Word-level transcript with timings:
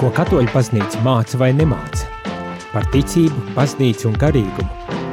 Ko 0.00 0.08
katoļu 0.10 0.50
baznīca 0.50 1.00
māca 1.04 1.38
vai 1.38 1.52
nemāca? 1.54 2.08
Par 2.72 2.86
ticību, 2.90 3.52
baznīcu 3.54 4.08
un 4.10 4.16
garīgumu. 4.18 4.66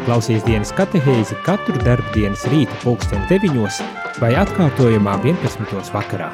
Klausies 0.08 0.42
dienas 0.48 0.72
katehēzi 0.74 1.38
katru 1.46 1.78
darbdienas 1.86 2.48
rīta 2.50 2.74
pulksten 2.82 3.22
9 3.30 3.78
vai 4.18 4.32
atkārtojumā 4.42 5.20
11. 5.22 5.94
vakarā. 5.94 6.32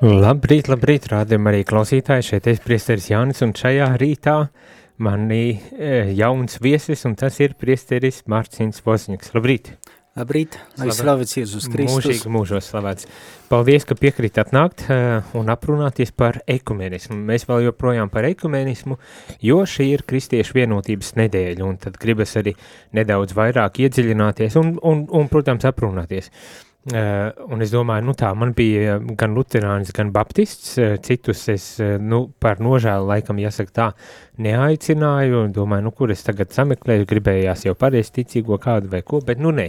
Labrīt, 0.00 0.70
labrīt, 0.70 1.10
rādījumā 1.10 1.50
arī 1.50 1.66
klausītāji, 1.66 2.28
šeit 2.30 2.46
es 2.54 2.62
priesteris 2.62 3.10
Jānis 3.10 3.42
un 3.44 3.50
šajā 3.58 3.90
rītā 4.00 4.36
manī 5.02 5.58
e, 5.74 6.12
jauns 6.16 6.62
viesis 6.62 7.02
un 7.08 7.18
tas 7.18 7.42
ir 7.42 7.58
priesteris 7.58 8.22
Mārcins 8.30 8.80
Vozņiks. 8.86 9.34
Labrīt! 9.34 9.74
Labrīt, 10.18 10.56
lai 10.74 10.90
slavēts 10.90 11.36
Jēzus 11.36 11.68
Kristus. 11.70 11.94
Mūžīgi 11.94 12.30
mūžos 12.34 12.66
slavēts. 12.72 13.06
Paldies, 13.46 13.84
ka 13.86 13.94
piekrītat 13.94 14.50
nākt 14.50 14.82
uh, 14.90 15.20
un 15.38 15.52
aprunāties 15.54 16.10
par 16.10 16.40
ekumenismu. 16.50 17.14
Mēs 17.28 17.46
vēl 17.46 17.68
joprojām 17.68 18.10
par 18.10 18.26
ekumenismu, 18.26 18.98
jo 19.46 19.60
šī 19.62 19.86
ir 19.92 20.02
kristiešu 20.10 20.58
vienotības 20.58 21.14
nedēļa, 21.20 21.62
un 21.62 21.78
tad 21.78 22.00
gribas 22.02 22.34
arī 22.40 22.56
nedaudz 22.98 23.36
vairāk 23.38 23.78
iedziļināties 23.86 24.58
un, 24.58 24.74
un, 24.82 25.06
un 25.14 25.30
protams, 25.30 25.68
aprunāties. 25.70 26.30
Uh, 26.34 26.69
Uh, 26.80 27.28
un 27.52 27.60
es 27.60 27.74
domāju, 27.74 28.06
nu 28.08 28.14
tā, 28.16 28.30
man 28.32 28.54
bija 28.56 28.94
gan 29.20 29.34
luterānis, 29.36 29.90
gan 29.92 30.08
baptists, 30.14 30.78
uh, 30.80 30.94
citus 31.04 31.42
es, 31.52 31.64
nu, 32.00 32.22
par 32.40 32.62
nožēlu 32.64 33.04
laikam, 33.10 33.36
jāsaka 33.36 33.74
tā, 33.76 33.88
neaicināju, 34.40 35.42
domāju, 35.52 35.84
nu, 35.84 35.92
kur 35.92 36.14
es 36.14 36.24
tagad 36.24 36.54
sameklēju, 36.56 37.04
gribējās 37.10 37.66
jau 37.66 37.74
pareizi 37.76 38.14
ticīgo 38.22 38.56
kādu 38.64 38.88
vai 38.94 39.02
ko, 39.04 39.20
bet 39.26 39.42
nu, 39.44 39.52
nē. 39.52 39.66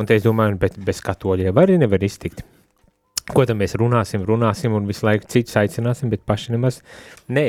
Un 0.00 0.08
te 0.08 0.16
es 0.16 0.24
domāju, 0.24 0.56
bet 0.62 0.78
bez 0.86 1.02
katoļiem 1.04 1.60
arī 1.60 1.76
nevar 1.82 2.06
iztikt. 2.08 2.40
Ko 3.28 3.44
tad 3.44 3.60
mēs 3.60 3.76
runāsim, 3.76 4.24
runāsim 4.24 4.72
un 4.72 4.88
visu 4.88 5.04
laiku 5.04 5.28
citus 5.34 5.58
aicināsim, 5.60 6.08
bet 6.14 6.24
paši 6.24 6.56
nemaz 6.56 6.80
nē. 7.28 7.44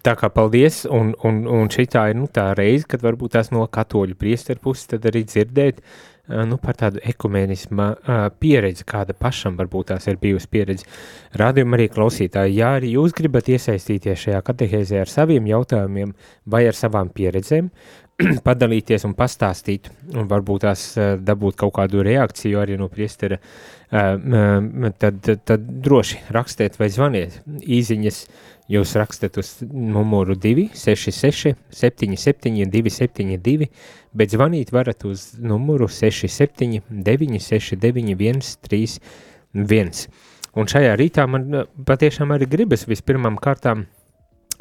Tā 0.00 0.14
kā 0.16 0.30
paldies, 0.32 0.84
un, 0.88 1.10
un, 1.26 1.44
un 1.50 1.68
šī 1.72 1.84
tā 1.92 2.06
ir, 2.12 2.16
nu, 2.16 2.30
tā 2.32 2.52
reize, 2.56 2.86
kad 2.88 3.04
varbūt 3.04 3.34
tās 3.36 3.52
no 3.52 3.66
katoļu 3.66 4.16
priesteru 4.16 4.62
puses 4.62 4.88
arī 4.94 5.24
dzirdēt, 5.26 5.80
uh, 5.82 6.11
nu, 6.48 6.58
par 6.62 6.76
tādu 6.80 7.02
ekumenisma 7.08 7.88
pieredzi, 8.42 8.86
kāda 8.88 9.16
pašam 9.18 9.56
varbūt 9.58 9.92
tās 9.92 10.08
ir 10.10 10.20
bijusi 10.22 10.50
pieredze. 10.52 10.88
Rādījumā 11.38 11.78
arī 11.78 11.88
klausītāji, 11.92 12.58
ja 12.60 12.74
arī 12.78 12.94
jūs 12.96 13.16
gribat 13.16 13.50
iesaistīties 13.52 14.26
šajā 14.26 14.44
katehēzē 14.46 15.02
ar 15.02 15.12
saviem 15.12 15.48
jautājumiem 15.50 16.14
vai 16.52 16.64
ar 16.70 16.78
savām 16.78 17.12
pieredzēm, 17.14 17.70
padalīties 18.48 19.06
un 19.08 19.14
pastāstīt, 19.18 19.90
un 20.14 20.28
varbūt 20.30 20.64
tās 20.66 20.86
dabūt 21.22 21.58
kaut 21.60 21.74
kādu 21.78 22.04
reakciju 22.06 22.60
arī 22.62 22.78
no 22.80 22.88
priestera, 22.92 23.38
tad, 23.90 25.30
tad 25.44 25.68
droši 25.84 26.22
rakstiet 26.34 26.78
vai 26.80 26.88
zvaniet. 26.92 27.40
Īziņas, 27.62 28.20
jūs 28.72 28.94
rakstat 29.00 29.38
uz 29.42 29.54
numuru 29.68 30.36
266 30.38 31.56
77 31.82 32.68
272, 32.72 33.70
bet 34.16 34.34
zvanīt 34.34 34.72
varat 34.72 35.04
uz 35.08 35.32
numuru 35.40 35.88
67 35.88 36.82
969 36.88 38.54
131. 38.56 40.06
Un 40.52 40.68
šajā 40.68 40.96
rītā 41.00 41.24
man 41.28 41.64
patiešām 41.88 42.32
arī 42.34 42.48
gribas 42.48 42.84
vispirmām 42.88 43.38
kārtām 43.40 43.86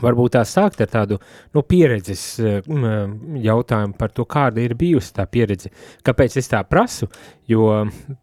varbūt 0.03 0.35
tā 0.38 0.44
sākt 0.47 0.81
ar 0.83 0.89
tādu 0.91 1.19
nu, 1.55 1.63
pieredzes 1.63 2.23
jautājumu 2.39 3.97
par 3.97 4.13
to, 4.16 4.25
kāda 4.30 4.63
ir 4.63 4.75
bijusi 4.80 5.13
tā 5.17 5.27
pieredze. 5.30 5.71
Kāpēc 6.05 6.38
es 6.41 6.52
tā 6.52 6.61
prasu? 6.67 7.09
Jo 7.52 7.67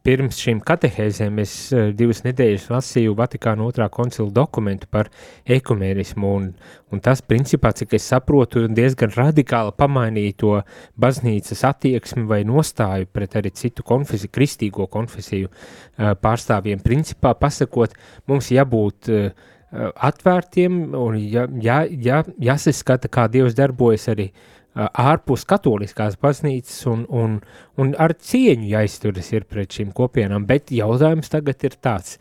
pirms 0.06 0.38
šīm 0.40 0.60
katehēzēm 0.64 1.40
es 1.42 1.52
eh, 1.74 1.90
divas 1.96 2.22
nedēļas 2.24 2.68
lasīju 2.72 3.16
Vatikāna 3.18 3.66
otrā 3.66 3.88
koncila 3.92 4.30
dokumentu 4.32 4.88
par 4.90 5.10
ekumēnismu, 5.58 6.30
un, 6.38 6.46
un 6.94 7.02
tas, 7.04 7.20
principā, 7.20 7.74
cik 7.76 7.98
es 7.98 8.06
saprotu, 8.08 8.64
diezgan 8.72 9.12
radikāli 9.16 9.74
pamainīja 9.76 10.38
to 10.44 10.54
baznīcas 11.00 11.66
attieksmi 11.68 12.24
vai 12.30 12.40
nostāju 12.48 13.10
pret 13.12 13.36
arī 13.40 13.52
citu 13.58 13.84
konfesiju, 13.84 14.32
kristīgo 14.32 14.88
konfesiju 14.92 15.50
eh, 15.50 16.14
pārstāvjiem. 16.22 16.82
Principā, 16.84 17.34
pasakot, 17.36 17.98
mums 18.30 18.52
jābūt 18.54 19.12
uh, 19.12 19.28
Eh, 19.28 19.32
atvērtiem 19.72 20.78
un 20.96 21.16
jā, 21.20 21.44
jā, 21.60 21.82
jā, 21.90 22.22
jāsaskata, 22.40 23.10
kā 23.12 23.26
Dievs 23.28 23.56
darbojas 23.58 24.08
arī 24.08 24.30
eh, 24.30 24.86
ārpus 24.88 25.44
katoliskās 25.48 26.16
baznīcas 26.20 26.78
un, 26.88 27.04
un, 27.08 27.38
un 27.76 27.94
ar 28.00 28.14
cieņu 28.16 28.70
jāizturas 28.70 29.32
ir 29.34 29.44
pret 29.48 29.76
šīm 29.76 29.92
kopienām, 29.96 30.46
bet 30.48 30.72
jautājums 30.72 31.28
tagad 31.32 31.68
ir 31.68 31.76
tāds, 31.84 32.16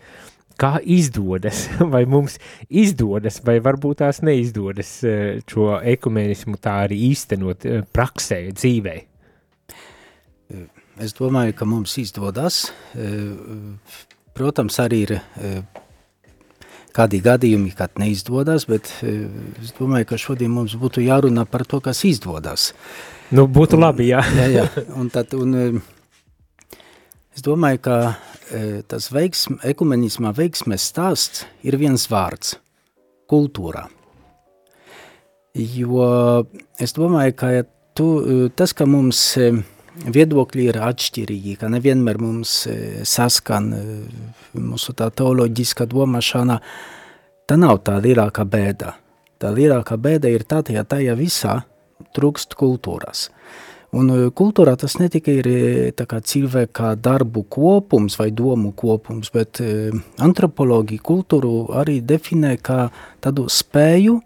kā 0.60 0.76
izdodas, 0.84 1.68
vai 1.94 2.04
mums 2.10 2.36
izdodas, 2.68 3.40
vai 3.48 3.62
varbūt 3.64 4.04
tās 4.04 4.20
neizdodas 4.28 4.98
eh, 5.08 5.40
šo 5.48 5.78
ekumenismu 5.96 6.60
tā 6.60 6.82
arī 6.90 7.00
īstenot 7.14 7.64
praksē, 7.96 8.44
dzīvē? 8.58 8.98
Es 10.98 11.14
domāju, 11.14 11.54
ka 11.54 11.66
mums 11.68 11.92
izdodas. 12.02 12.72
Protams, 14.34 14.80
arī 14.82 15.02
ir 15.04 15.12
kādi 16.98 17.22
gadījumi, 17.24 17.74
kad 17.78 18.00
neizdodas, 18.02 18.66
bet 18.70 18.90
e, 19.06 19.14
es 19.62 19.74
domāju, 19.78 20.10
ka 20.10 20.20
šodien 20.22 20.52
mums 20.54 20.76
būtu 20.80 21.04
jārunā 21.06 21.46
par 21.50 21.66
to, 21.70 21.80
kas 21.84 22.04
izdodas. 22.10 22.72
Nu, 23.30 23.46
būtu 23.46 23.78
un, 23.78 23.86
labi, 23.86 24.10
jā. 24.12 24.24
jā, 24.38 24.48
jā. 24.56 24.66
Un 25.00 25.12
tad, 25.14 25.36
un, 25.38 25.54
e, 25.54 26.80
es 27.38 27.46
domāju, 27.46 27.84
ka 27.88 27.98
e, 28.08 28.64
tas 28.90 29.12
veiksm, 29.14 29.60
ekumenismā 29.68 30.34
veiksmes 30.38 30.90
stāsts 30.94 31.46
ir 31.68 31.78
viens 31.80 32.10
vārds– 32.12 32.58
kultūra. 33.32 33.88
Jo 35.58 36.46
es 36.80 36.94
domāju, 36.94 37.34
ka 37.38 37.50
tu, 37.98 38.08
tas, 38.56 38.74
ka 38.78 38.86
mums 38.90 39.20
viedokļi 40.06 40.68
ir 40.70 40.80
atšķirīgi, 40.84 41.56
ka 41.62 41.70
nevienmēr 41.72 42.20
mums 42.22 42.54
saskan 43.08 43.72
mūsu 44.58 44.96
tā 44.98 45.10
teoloģiska 45.10 45.88
domāšana, 45.90 46.60
tā 47.48 47.58
nav 47.60 47.82
tā 47.88 47.98
lielākā 48.04 48.46
bēda. 48.48 48.94
Tā 49.38 49.54
lielākā 49.54 49.98
bēda 50.02 50.32
ir 50.34 50.46
tā, 50.50 50.64
ja 50.74 50.84
tajā 50.84 51.16
visā 51.18 51.60
trūkst 52.18 52.58
kultūras. 52.58 53.28
Un 53.98 54.10
kultūrā 54.36 54.74
tas 54.78 54.98
ne 55.00 55.08
tikai 55.10 55.38
ir 55.40 55.48
cilvēka 55.98 56.96
darbu 57.00 57.46
kopums 57.50 58.18
vai 58.20 58.32
domu 58.36 58.74
kopums, 58.76 59.32
bet 59.34 59.62
antropologi 60.20 61.00
kultūru 61.00 61.72
arī 61.80 62.02
definē 62.02 62.58
kā 62.60 62.90
tādu 63.24 63.48
spēju 63.48 64.20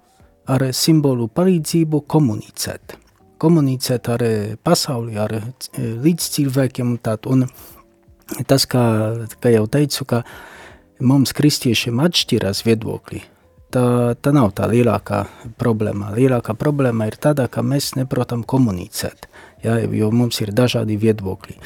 ar 0.49 0.65
simbolu 0.73 1.29
palīdzību 1.29 2.01
komunicēt 2.09 3.00
komunicēt 3.41 4.09
ar 4.13 4.23
pasauli, 4.63 5.17
ar 5.19 5.33
līdzcilvēkiem 5.77 6.93
un 6.93 7.01
tād. 7.03 7.27
Un 7.31 7.47
tas, 8.47 8.65
kā, 8.69 8.83
kā 9.41 9.51
jau 9.53 9.67
teicu, 9.71 10.07
ka 10.07 10.21
mums 11.01 11.33
kristiešiem 11.35 12.01
atšķirās 12.05 12.63
viedokļi, 12.67 13.21
tā, 13.73 13.85
tā 14.21 14.33
nav 14.35 14.53
tā 14.57 14.69
lielākā 14.71 15.23
problēma. 15.61 16.13
Lielākā 16.17 16.55
problēma 16.59 17.09
ir 17.09 17.17
tāda, 17.21 17.47
ka 17.51 17.63
mēs 17.65 17.93
neprotam 17.99 18.45
komunicēt, 18.47 19.27
ja, 19.65 19.79
jo 19.81 20.11
mums 20.15 20.41
ir 20.43 20.53
dažādi 20.55 20.99
viedokļi. 21.01 21.57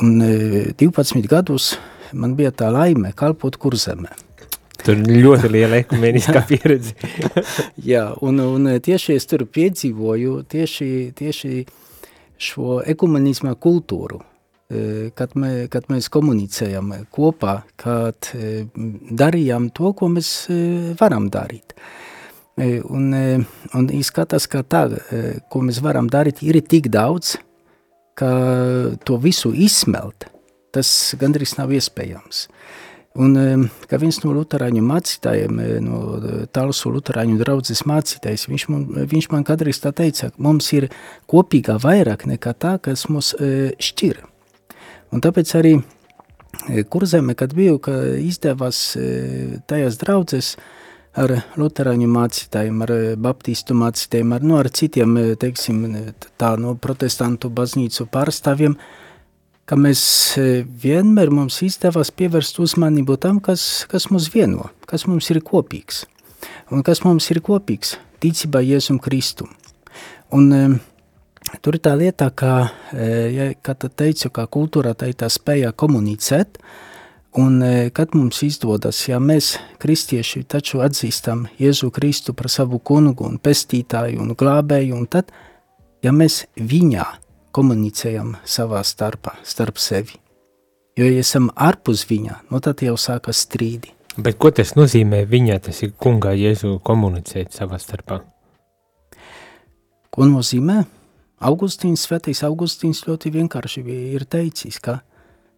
Un 0.00 0.20
12 0.80 1.28
gadus 1.28 1.74
man 2.16 2.34
bija 2.38 2.52
tā 2.56 2.70
laime 2.72 3.12
kalpot 3.16 3.56
kurzemē. 3.60 4.29
Tur 4.84 5.00
ļoti 5.04 5.50
liela 5.52 5.80
ekumeniskā 5.82 6.42
pieredze. 6.48 6.94
Jā, 7.92 8.06
un, 8.24 8.40
un 8.40 8.68
tieši 8.82 9.16
es 9.18 9.28
tur 9.28 9.44
piedzīvoju 9.50 10.40
tieši, 10.50 10.90
tieši 11.18 11.52
šo 12.40 12.80
ekumenismā 12.88 13.52
kultūru, 13.60 14.22
e, 14.72 15.10
kad, 15.16 15.36
mē, 15.36 15.52
kad 15.72 15.90
mēs 15.92 16.08
komunicējam 16.12 16.94
kopā, 17.12 17.60
kad 17.80 18.32
e, 18.36 18.64
darījām 19.20 19.68
to, 19.76 19.92
ko 19.96 20.08
mēs 20.12 20.32
e, 20.48 20.60
varam 21.00 21.28
darīt. 21.32 21.76
Un, 22.60 23.14
un 23.16 23.86
izskatās, 23.96 24.44
ka 24.50 24.60
tā, 24.68 24.82
ko 25.48 25.62
mēs 25.64 25.78
varam 25.80 26.10
darīt, 26.12 26.42
ir 26.44 26.58
tik 26.68 26.90
daudz, 26.92 27.38
ka 28.20 28.28
to 29.08 29.16
visu 29.22 29.54
izsmelt, 29.56 30.26
tas 30.74 30.90
gandrīz 31.16 31.54
nav 31.56 31.72
iespējams. 31.72 32.42
Uh, 32.50 32.89
Un 33.18 33.34
kā 33.90 33.98
viens 33.98 34.20
no 34.22 34.30
luterāņu 34.36 34.84
mācītājiem, 34.86 35.56
no 35.82 36.44
Talsu 36.54 36.92
luterāņu 36.94 37.40
draudzes 37.40 37.82
mācītājs, 37.90 38.46
viņš 38.46 38.66
man, 38.70 38.84
viņš 39.10 39.26
man 39.32 39.46
kādreiz 39.48 39.82
tā 39.82 39.90
teica, 39.90 40.30
mums 40.38 40.68
ir 40.76 40.86
kopīgā 41.30 41.74
vairāk 41.82 42.28
nekā 42.30 42.54
tā, 42.54 42.76
kas 42.78 43.08
mūs 43.10 43.32
šķir. 43.82 44.22
Un 45.10 45.24
tāpēc 45.26 45.56
arī 45.58 45.74
kurzeme, 46.88 47.34
kad 47.34 47.54
biju, 47.58 47.80
ka 47.82 47.96
izdevās 48.22 48.94
tajās 49.66 49.98
draudzes 49.98 50.54
ar 51.18 51.34
luterāņu 51.58 52.06
mācītājiem, 52.14 52.82
ar 52.86 52.92
baptistu 53.18 53.74
mācītājiem, 53.74 54.38
ar, 54.38 54.46
nu, 54.46 54.58
ar 54.62 54.70
citiem, 54.70 55.18
teiksim, 55.40 55.82
tā 56.38 56.54
no 56.62 56.76
protestantu 56.78 57.50
baznīcu 57.50 58.06
pārstāvjiem, 58.12 58.78
ka 59.70 59.78
mēs 59.78 60.02
vienmēr 60.82 61.30
mums 61.30 61.60
izdevās 61.62 62.10
pievērst 62.10 62.58
uzmanību 62.58 63.14
tam, 63.22 63.38
kas, 63.38 63.86
kas 63.90 64.08
mūs 64.10 64.26
vieno, 64.34 64.72
kas 64.90 65.06
mums 65.06 65.30
ir 65.30 65.38
kopīgs. 65.46 66.04
Un 66.74 66.82
kas 66.86 67.04
mums 67.06 67.28
ir 67.30 67.38
kopīgs? 67.46 67.94
Ticībā 68.20 68.64
Jēzum 68.66 68.98
Kristum. 69.02 69.52
Un 70.34 70.50
um, 70.56 70.76
tur 71.62 71.78
ir 71.78 71.84
tā 71.86 71.94
lieta, 71.98 72.32
ka, 72.34 72.52
ja, 73.30 73.50
kā 73.62 73.76
teicu, 73.78 74.32
kā 74.34 74.48
kultūrā 74.50 74.96
tā 74.98 75.12
ir 75.12 75.18
tā 75.22 75.30
spēja 75.30 75.72
komunicēt, 75.72 76.58
Un, 77.38 77.62
kad 77.94 78.10
mums 78.18 78.40
izdodas, 78.42 79.04
ja 79.06 79.20
mēs, 79.22 79.52
kristieši, 79.78 80.40
taču 80.50 80.80
atzīstam 80.82 81.44
Jēzu 81.62 81.92
Kristu 81.94 82.34
par 82.34 82.50
savu 82.50 82.80
kungu 82.82 83.28
un 83.28 83.38
pestītāju 83.38 84.18
un 84.18 84.34
glābēju, 84.34 84.96
un 84.98 85.06
tad, 85.06 85.30
ja 86.02 86.10
mēs 86.10 86.40
viņā 86.58 87.06
komunicējam 87.52 88.34
savā 88.44 88.82
starpā, 88.86 89.36
starp 89.44 89.80
sevi, 89.82 90.18
jo, 90.98 91.06
ja 91.06 91.24
esam 91.24 91.50
ārpus 91.56 92.06
viņa, 92.10 92.42
no 92.50 92.60
tad 92.64 92.84
jau 92.84 92.96
sākas 93.00 93.44
strīdi. 93.46 93.94
Bet 94.20 94.40
ko 94.42 94.50
tas 94.54 94.74
nozīmē 94.76 95.22
viņā, 95.30 95.60
tas 95.66 95.82
ir 95.86 95.94
kungā 95.98 96.34
Jēzu 96.36 96.78
komunicēt 96.84 97.54
savā 97.56 97.78
starpā? 97.80 98.20
Ko 100.10 100.26
nozīmē? 100.26 100.82
Augustīns, 101.46 102.02
svētais 102.04 102.42
Augustīns 102.44 103.04
ļoti 103.06 103.30
vienkārši 103.32 103.84
ir 104.16 104.26
teicis, 104.28 104.80
ka 104.82 104.98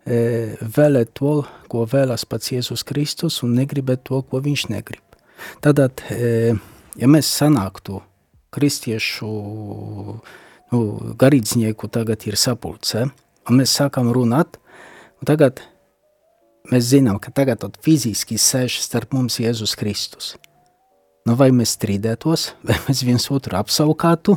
E, 0.03 0.57
vēlēt 0.59 1.13
to, 1.15 1.45
ko 1.71 1.85
vēlas 1.87 2.25
pats 2.27 2.51
Jēzus 2.51 2.83
Kristus, 2.87 3.39
un 3.47 3.55
negribēt 3.55 4.03
to, 4.09 4.19
ko 4.27 4.41
viņš 4.43 4.65
negrib. 4.73 5.19
Tātad, 5.63 6.03
e, 6.11 6.55
ja 6.99 7.11
mēs 7.11 7.31
sanāktu 7.31 8.01
kristiešu 8.53 9.29
nu, 10.73 11.15
garīdznieku, 11.21 11.91
tagad 11.93 12.25
ir 12.29 12.39
sapulce, 12.41 13.07
un 13.49 13.61
mēs 13.61 13.75
sākam 13.79 14.11
runāt, 14.15 14.59
un 15.21 15.29
tagad 15.29 15.63
mēs 16.73 16.89
zinām, 16.93 17.21
ka 17.23 17.33
tagad 17.35 17.65
fiziski 17.85 18.39
sēž 18.41 18.81
starp 18.83 19.15
mums 19.17 19.41
Jēzus 19.43 19.77
Kristus. 19.79 20.35
Nu, 21.23 21.37
vai 21.39 21.53
mēs 21.55 21.77
strīdētos, 21.77 22.49
vai 22.67 22.81
mēs 22.89 23.05
viens 23.07 23.29
otru 23.31 23.61
apsaukātu, 23.61 24.37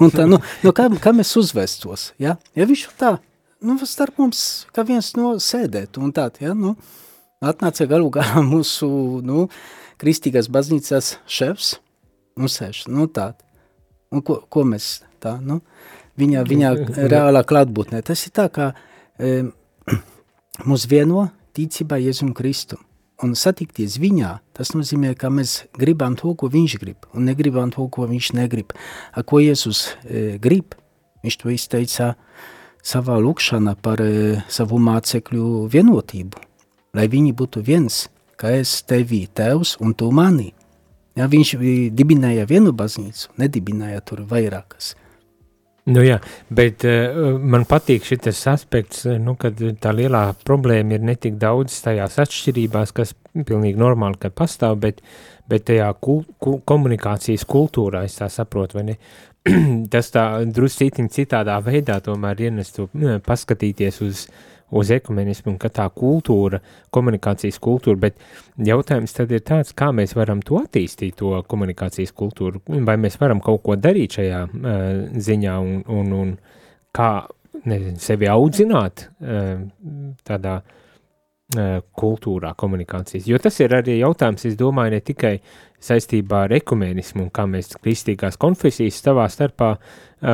un 0.00 0.14
tā, 0.14 0.24
nu, 0.30 0.40
nu 0.64 0.72
kā, 0.76 0.88
kā 1.02 1.12
mēs 1.12 1.34
uzvestos, 1.40 2.12
ja? 2.20 2.38
Ja 2.56 2.68
viņš 2.70 2.88
tā 3.00 3.16
nu, 3.64 3.76
starp 3.88 4.20
mums, 4.20 4.66
kā 4.74 4.84
viens 4.86 5.12
no 5.18 5.34
sēdēt 5.40 5.98
un 6.00 6.12
tā, 6.14 6.28
ja, 6.42 6.54
nu, 6.56 6.74
atnāca 7.44 7.88
galu 7.90 8.10
galā 8.12 8.42
mūsu, 8.44 8.88
nu, 9.24 9.48
kristīgās 10.00 10.50
baznīcas 10.52 11.16
šefs, 11.30 11.74
nu, 12.40 12.50
sēž, 12.50 12.84
nu, 12.92 13.08
tā, 13.08 13.32
un 14.12 14.24
ko, 14.24 14.40
ko 14.48 14.64
mēs 14.68 14.98
tā, 15.24 15.36
nu, 15.42 15.60
viņa, 16.20 16.44
viņa 16.48 16.72
reālā 17.12 17.44
klātbūtnē, 17.48 18.02
tas 18.06 18.26
ir 18.28 18.34
tā, 18.36 18.48
kā 18.52 18.72
e, 19.18 19.46
mūs 20.68 20.88
vieno 20.90 21.28
ticībā 21.56 21.98
Jēzum 22.02 22.34
Kristum, 22.36 22.82
un 23.22 23.34
satikties 23.38 23.98
viņā, 24.02 24.36
tas 24.56 24.74
nozīmē, 24.74 25.14
ka 25.18 25.30
mēs 25.32 25.64
gribam 25.78 26.16
to, 26.18 26.34
ko 26.38 26.50
viņš 26.52 26.78
grib, 26.82 27.06
un 27.14 27.28
negribam 27.30 27.72
to, 27.74 27.86
ko 27.88 28.08
viņš 28.10 28.32
negrib. 28.36 28.74
A, 29.14 29.22
ko 29.22 29.40
Jēzus 29.42 29.86
e, 30.04 30.24
grib, 30.42 30.76
viņš 31.24 31.38
to 31.40 31.52
izteica, 31.54 32.14
savā 32.84 33.16
lūkšanā 33.22 33.76
par 33.82 34.02
e, 34.04 34.42
savu 34.52 34.80
mācekļu 34.82 35.68
vienotību, 35.72 36.42
lai 36.94 37.06
viņi 37.10 37.32
būtu 37.36 37.62
viens, 37.64 38.04
kā 38.40 38.52
es 38.58 38.82
tevi 38.82 39.24
tevs 39.32 39.78
un 39.80 39.94
tu 39.96 40.10
mani. 40.12 40.52
Ja, 41.14 41.28
viņš 41.30 41.54
dibināja 41.94 42.42
vienu 42.50 42.72
baznīcu, 42.74 43.30
nedibināja 43.38 44.02
tur 44.02 44.24
vairākas. 44.26 44.96
Nu 45.84 46.00
jā, 46.00 46.16
bet 46.48 46.84
uh, 46.88 47.34
man 47.36 47.66
patīk 47.68 48.06
šis 48.08 48.38
aspekts, 48.48 49.02
e, 49.04 49.18
nu, 49.20 49.34
kad 49.36 49.58
tā 49.84 49.90
lielā 49.92 50.30
problēma 50.48 50.96
ir 50.96 51.04
ne 51.04 51.14
tik 51.20 51.36
daudz 51.36 51.76
tajās 51.84 52.16
atšķirībās, 52.24 52.94
kas 52.96 53.12
pilnīgi 53.34 53.76
normāli, 53.76 54.16
ka 54.22 54.30
pastāv, 54.32 54.78
bet, 54.80 55.02
bet 55.50 55.66
tajā 55.68 55.90
ku, 56.00 56.22
ku, 56.40 56.56
komunikācijas 56.64 57.44
kultūrā, 57.44 58.06
es 58.08 58.16
tā 58.16 58.30
saprotu, 58.32 58.78
vai 58.78 58.86
ne, 58.88 58.96
tas 59.92 60.08
tā 60.14 60.24
druscītiņ 60.56 61.12
citādā 61.12 61.58
veidā 61.66 61.98
tomēr 62.00 62.46
ienestu 62.46 62.88
paskatīties 63.26 64.00
uz, 64.08 64.24
uz 64.74 64.90
ekumenismu 64.94 65.52
un 65.52 65.58
ka 65.60 65.70
tā 65.72 65.86
kultūra, 65.94 66.60
komunikācijas 66.94 67.60
kultūra, 67.62 68.00
bet 68.06 68.18
jautājums 68.66 69.14
tad 69.16 69.32
ir 69.34 69.44
tāds, 69.46 69.74
kā 69.76 69.90
mēs 69.94 70.16
varam 70.16 70.42
to 70.44 70.58
attīstīt, 70.62 71.18
to 71.20 71.36
komunikācijas 71.50 72.14
kultūru, 72.16 72.62
vai 72.86 72.96
mēs 73.00 73.18
varam 73.20 73.42
kaut 73.44 73.62
ko 73.66 73.76
darīt 73.78 74.18
šajā 74.18 74.44
uh, 74.48 74.86
ziņā 75.28 75.58
un, 75.60 75.82
un, 75.94 76.14
un 76.20 76.32
kā 76.94 77.10
nezinu, 77.64 78.00
sevi 78.02 78.30
audzināt 78.30 79.06
uh, 79.08 79.60
tādā 80.26 80.56
uh, 80.64 81.78
kultūrā 82.02 82.54
komunikācijas, 82.58 83.28
jo 83.30 83.38
tas 83.42 83.60
ir 83.62 83.76
arī 83.78 84.00
jautājums, 84.00 84.48
es 84.48 84.58
domāju, 84.58 84.96
ne 84.96 85.04
tikai 85.04 85.36
saistībā 85.84 86.44
ar 86.46 86.54
ekumēnismu 86.58 87.26
un 87.26 87.32
kā 87.34 87.46
mēs 87.50 87.74
kristīgās 87.78 88.38
konfesijas 88.40 89.00
savā 89.04 89.26
starpā 89.32 89.74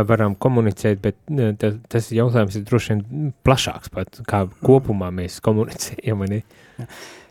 varam 0.06 0.36
komunicēt, 0.38 1.00
bet 1.02 1.18
tas, 1.58 1.80
tas 1.90 2.10
jautājums 2.14 2.58
ir 2.58 2.66
droši 2.68 2.94
vien 2.94 3.32
plašāks 3.46 3.90
pat, 3.94 4.20
kā 4.28 4.44
kopumā 4.62 5.10
mēs 5.14 5.40
komunicējam, 5.44 6.22
ne? 6.30 6.44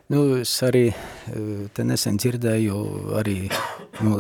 Nu, 0.10 0.24
es 0.42 0.56
arī 0.66 0.88
nesen 1.86 2.18
dzirdēju 2.18 2.80
arī 3.20 3.38
nu, 4.02 4.18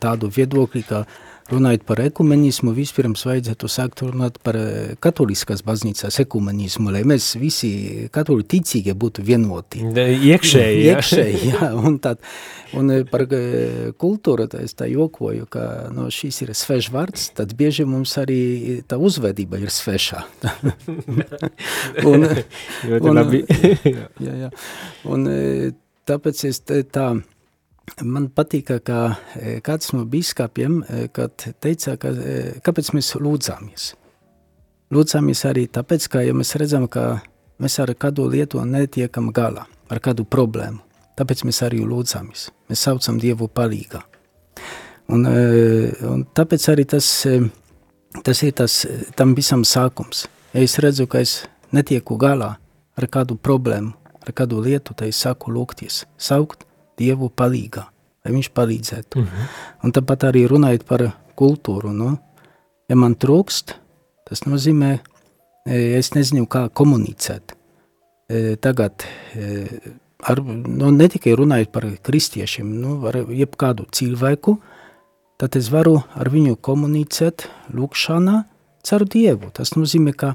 tādu 0.00 0.30
viedokli, 0.32 0.84
ka 0.86 1.02
uh, 1.02 1.31
runājot 1.50 1.84
par 1.86 2.00
ekumenismu, 2.04 2.72
vispirms 2.76 3.24
vajadzētu 3.26 3.70
sākt 3.70 4.02
runāt 4.04 4.38
par 4.44 4.56
eh, 4.58 4.92
katoliskās 5.02 5.64
baznīcās 5.66 6.20
ekumenismu, 6.22 6.92
lai 6.94 7.02
mēs 7.08 7.32
visi 7.40 7.72
katoļu 8.14 8.46
ticīgie 8.54 8.94
būtu 8.98 9.24
vienoti. 9.26 9.82
Iekšēji, 9.82 10.84
jā. 10.86 10.94
Iekšēji, 10.96 11.42
jā. 11.50 11.72
Un, 11.78 11.98
tad, 12.02 12.22
un 12.78 12.94
eh, 12.94 13.02
par 13.08 13.26
eh, 13.26 13.90
kultūru 13.98 14.46
tā 14.52 14.62
es 14.66 14.76
tā 14.78 14.88
jokoju, 14.90 15.48
ka 15.52 15.66
no 15.94 16.08
šīs 16.12 16.42
ir 16.46 16.54
sveš 16.58 16.92
vārds, 16.94 17.30
tad 17.36 17.56
bieži 17.58 17.86
mums 17.88 18.14
arī 18.20 18.82
tā 18.88 19.00
uzvedība 19.00 19.60
ir 19.62 19.72
svešā. 19.72 20.24
un, 22.12 22.28
un, 23.00 23.22
jā, 24.26 24.34
jā. 24.46 24.50
Un 25.08 25.28
tāpēc 26.08 26.46
es 26.48 26.62
tā 26.62 27.12
Man 28.02 28.28
patīk, 28.30 28.70
ka 28.86 29.00
e, 29.34 29.58
kāds 29.64 29.90
no 29.92 30.04
biskupiem 30.08 30.80
e, 30.86 31.08
teica, 31.60 31.96
ka, 32.00 32.12
e, 32.14 32.36
kāpēc 32.64 32.92
mēs 32.94 33.12
lūdzāmies. 33.18 33.88
Lūdzāmies 34.94 35.42
arī 35.50 35.66
tāpēc, 35.72 36.06
ka 36.12 36.22
ja 36.22 36.34
mēs 36.36 36.54
redzam, 36.60 36.86
ka 36.86 37.20
mēs 37.62 37.78
ar 37.82 37.92
kādu 37.98 38.28
lietu 38.30 38.62
netiekam 38.68 39.32
galā, 39.34 39.66
ar 39.90 40.02
kādu 40.04 40.24
problēmu. 40.24 40.80
Tāpēc 41.18 41.44
mēs 41.48 41.62
arī 41.66 41.82
lūdzāmies. 41.84 42.48
Mēs 42.70 42.86
saucam 42.86 43.18
Dievu 43.20 43.50
palīgā. 43.52 44.00
Un, 45.12 45.26
un 45.26 46.22
tāpēc 46.32 46.68
arī 46.72 46.86
tas, 46.88 47.08
tas 48.24 48.42
ir 48.46 48.54
tas, 48.56 48.78
tam 49.18 49.34
visam 49.36 49.66
sākums. 49.68 50.24
Ja 50.54 50.62
es 50.64 50.78
redzu, 50.80 51.08
ka 51.10 51.20
es 51.20 51.42
netieku 51.74 52.16
galā 52.20 52.54
ar 52.96 53.08
kādu 53.12 53.36
problēmu, 53.36 53.92
ar 54.22 54.36
kādu 54.36 54.62
lietu, 54.64 54.94
tad 54.94 55.10
es 55.10 55.20
saku 55.26 55.52
lūgties, 55.52 56.04
saukt, 56.16 56.64
Dievu 56.98 57.30
palīgā, 57.30 57.84
lai 58.24 58.34
viņš 58.34 58.50
palīdzētu. 58.54 59.18
Mm 59.18 59.26
-hmm. 59.26 59.48
Un 59.84 59.92
tāpat 59.92 60.28
arī 60.30 60.46
runājot 60.48 60.84
par 60.86 61.12
kultūru, 61.36 61.92
nu, 61.92 62.18
ja 62.88 62.96
man 62.96 63.14
trūkst, 63.14 63.74
tas 64.28 64.44
nozīmē, 64.46 64.98
e, 65.66 65.98
es 65.98 66.12
nezinu, 66.14 66.46
kā 66.46 66.68
komunicēt. 66.68 67.56
E, 68.28 68.56
tagad, 68.56 69.04
e, 69.34 69.66
ar, 70.22 70.42
nu, 70.44 70.90
ne 70.90 71.08
tikai 71.08 71.34
runājot 71.38 71.72
par 71.72 71.88
kristiešiem, 72.02 72.68
nu, 72.80 73.06
ar 73.06 73.22
jebkādu 73.28 73.86
cilvēku, 73.90 74.58
tad 75.38 75.56
es 75.56 75.70
varu 75.72 76.02
ar 76.14 76.30
viņu 76.30 76.56
komunicēt 76.56 77.48
lūkšanā 77.74 78.44
caur 78.82 79.04
Dievu. 79.04 79.50
Tas 79.50 79.74
nozīmē, 79.74 80.12
ka 80.12 80.34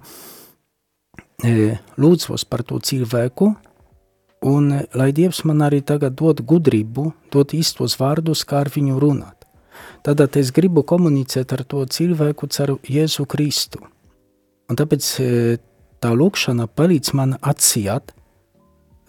lūdzos 1.97 2.45
par 2.49 2.63
to 2.63 2.79
cilvēku, 2.79 3.53
Un 4.45 4.69
lai 4.93 5.11
Dievs 5.17 5.41
man 5.49 5.63
arī 5.65 5.81
tagad 5.81 6.13
dod 6.19 6.43
gudrību, 6.45 7.11
dod 7.33 7.55
īstos 7.57 7.97
vārdus, 7.97 8.43
kā 8.45 8.61
ar 8.65 8.69
viņu 8.69 8.99
runāt. 9.01 9.47
Tad 10.05 10.21
es 10.37 10.51
gribu 10.53 10.83
komunicēt 10.87 11.53
ar 11.53 11.63
to 11.65 11.83
cilvēku 11.85 12.47
caur 12.53 12.77
Jēzu 12.85 13.25
Kristu. 13.25 13.81
Un 14.69 14.77
tāpēc 14.77 15.09
eh, 15.23 15.57
tā 16.03 16.13
lūkšana 16.13 16.67
palīdz 16.69 17.13
man 17.17 17.35
atsijāt 17.41 18.13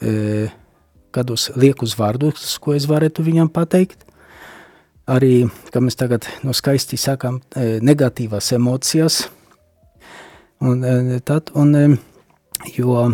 e, 0.00 0.48
kādus 1.14 1.48
liekus 1.56 1.96
vārdus, 1.98 2.56
ko 2.62 2.74
es 2.76 2.88
varētu 2.88 3.24
viņam 3.26 3.50
pateikt. 3.52 4.04
Arī, 5.08 5.48
kā 5.72 5.80
mēs 5.80 5.96
tagad 5.96 6.28
no 6.44 6.52
skaisti 6.56 6.98
sakām, 7.00 7.40
e, 7.56 7.78
negatīvās 7.84 8.52
emocijas. 8.56 9.22
Un, 10.60 10.84
e, 10.84 11.20
tad, 11.24 11.52
un, 11.56 11.74
e, 11.74 11.86
jo, 12.76 13.06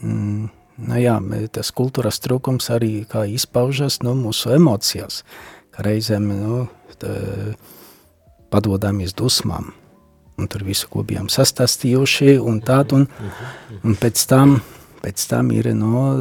mm, 0.00 0.48
nu 0.88 1.00
jā, 1.00 1.16
tas 1.54 1.72
kultūras 1.74 2.20
trūkums 2.24 2.70
arī 2.74 3.04
kā 3.08 3.24
izpaužas 3.30 4.00
nu, 4.02 4.14
mūsu 4.18 4.54
emocijās, 4.56 5.22
ka 5.74 5.86
reizēm 5.86 6.28
nu, 6.32 6.64
padodamies 8.52 9.14
dusmām. 9.16 9.72
un 10.38 10.48
tur 10.48 10.64
visu, 10.66 10.88
ko 10.90 11.04
bijām 11.06 11.28
sastāstījuši, 11.30 12.38
un 12.40 12.60
tād, 12.64 12.94
un, 12.96 13.06
un 13.84 13.96
pēc 14.00 14.24
tam, 14.26 14.56
pēc 15.02 15.26
tam 15.30 15.52
ir, 15.54 15.68
no, 15.76 16.16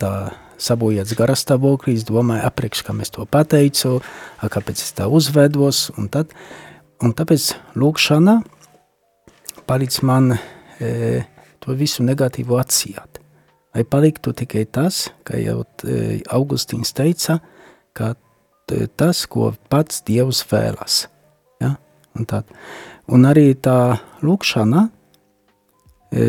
tā 0.00 0.12
sabojāts 0.56 1.16
garastāvoklis, 1.18 2.06
domāju, 2.08 2.46
apriekš, 2.48 2.84
kā 2.86 2.94
es 3.04 3.12
to 3.12 3.26
pateicu, 3.28 3.98
kāpēc 4.40 4.80
es 4.80 4.94
tā 4.96 5.10
uzvedos, 5.10 5.90
un 5.98 6.08
tad, 6.08 6.32
un 7.04 7.12
tāpēc 7.12 7.50
lūkšana 7.76 8.38
palīdz 9.66 10.00
man 10.06 10.36
e, 10.36 11.26
to 11.60 11.76
visu 11.76 12.06
negatīvu 12.06 12.56
atsijāt. 12.62 13.20
Lai 13.76 13.84
paliktu 13.84 14.32
tikai 14.32 14.64
tas, 14.72 15.10
ka 15.28 15.36
jau 15.36 15.60
e, 15.84 16.22
Augustīns 16.32 16.94
teica, 16.96 17.42
ka 17.92 18.14
tas, 18.96 19.26
ko 19.28 19.52
pats 19.70 20.00
Dievs 20.08 20.40
vēlas. 20.48 21.02
Ja? 21.60 21.74
Un, 22.16 22.24
tā. 22.24 22.40
un 23.12 23.28
arī 23.28 23.50
tā 23.60 23.98
lūkšana 24.24 24.86
e, 26.08 26.24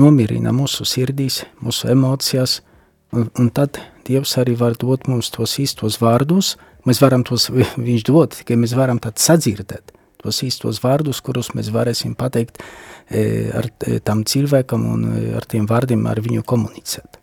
nomierina 0.00 0.54
mūsu 0.56 0.88
sirdīs, 0.88 1.42
mūsu 1.60 1.92
emocijās, 1.92 2.62
Un, 3.08 3.30
un 3.40 3.48
tad 3.48 3.78
Dievs 4.04 4.34
arī 4.40 4.54
var 4.60 4.74
dot 4.76 5.06
mums 5.08 5.30
tos 5.32 5.54
īstos 5.60 5.98
vārdus. 6.00 6.56
Mēs 6.88 7.00
varam 7.00 7.24
tos, 7.24 7.48
viņš 7.88 8.04
dot, 8.08 8.36
tikai 8.42 8.58
mēs 8.60 8.74
varam 8.76 9.00
tad 9.00 9.20
sadzirdēt 9.20 9.94
tos 10.22 10.42
īstos 10.46 10.82
vārdus, 10.84 11.22
kurus 11.24 11.52
mēs 11.54 11.70
varēsim 11.74 12.16
pateikt 12.18 12.60
e, 12.60 13.48
ar 13.54 13.70
e, 13.86 14.00
tam 14.04 14.24
cilvēkam 14.28 14.90
un 14.92 15.06
e, 15.12 15.22
ar 15.38 15.46
tiem 15.48 15.68
vārdiem 15.70 16.06
ar 16.10 16.20
viņu 16.24 16.44
komunicēt. 16.48 17.18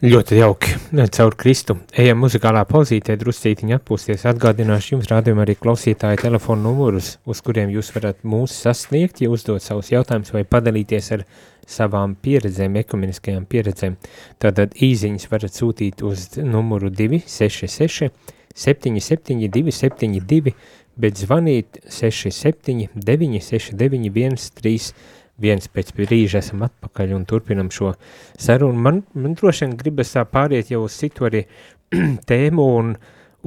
Ļoti 0.00 0.38
jauki. 0.38 0.78
Caur 1.12 1.34
Kristu. 1.36 1.74
Ejam 1.92 2.22
muzikālā 2.24 2.62
pauzītē, 2.64 3.18
druscītiņa 3.20 3.76
atpūsties. 3.76 4.24
Atgādināšu 4.30 4.94
jums, 4.94 5.10
rādījumā 5.10 5.44
arī 5.44 5.58
klausītāju 5.60 6.22
telefonu 6.22 6.70
numurus, 6.70 7.18
uz 7.28 7.42
kuriem 7.44 7.68
jūs 7.74 7.92
varat 7.92 8.24
mūs 8.24 8.54
sasniegt, 8.64 9.20
ja 9.20 9.28
uzdot 9.28 9.60
savus 9.60 9.92
jautājumus 9.92 10.32
vai 10.32 10.46
padalīties 10.48 11.12
ar 11.18 11.26
savām 11.68 12.16
pieredzēm, 12.16 12.80
ekumeniskajām 12.80 13.44
pieredzēm. 13.52 14.00
Tātad 14.40 14.72
īziņas 14.88 15.28
varat 15.28 15.60
sūtīt 15.60 16.00
uz 16.00 16.30
numuru 16.40 16.88
266 16.88 18.08
772 18.56 19.70
72, 19.70 20.54
bet 21.00 21.20
zvanīt 21.20 21.80
67 21.88 22.90
969 22.94 24.40
131 24.46 25.70
pēc 25.74 25.92
brīža 25.96 26.42
esam 26.44 26.64
atpakaļ 26.66 27.14
un 27.16 27.26
turpinam 27.28 27.70
šo 27.72 27.94
sarunu. 28.38 28.76
Man, 28.76 29.02
man 29.14 29.36
droši 29.38 29.66
vien 29.66 29.76
gribas 29.80 30.12
tā 30.14 30.26
pāriet 30.28 30.72
jau 30.72 30.84
uz 30.84 30.96
citu 31.00 31.28
arī 31.30 31.46
tēmu 32.30 32.66
un, 32.78 32.96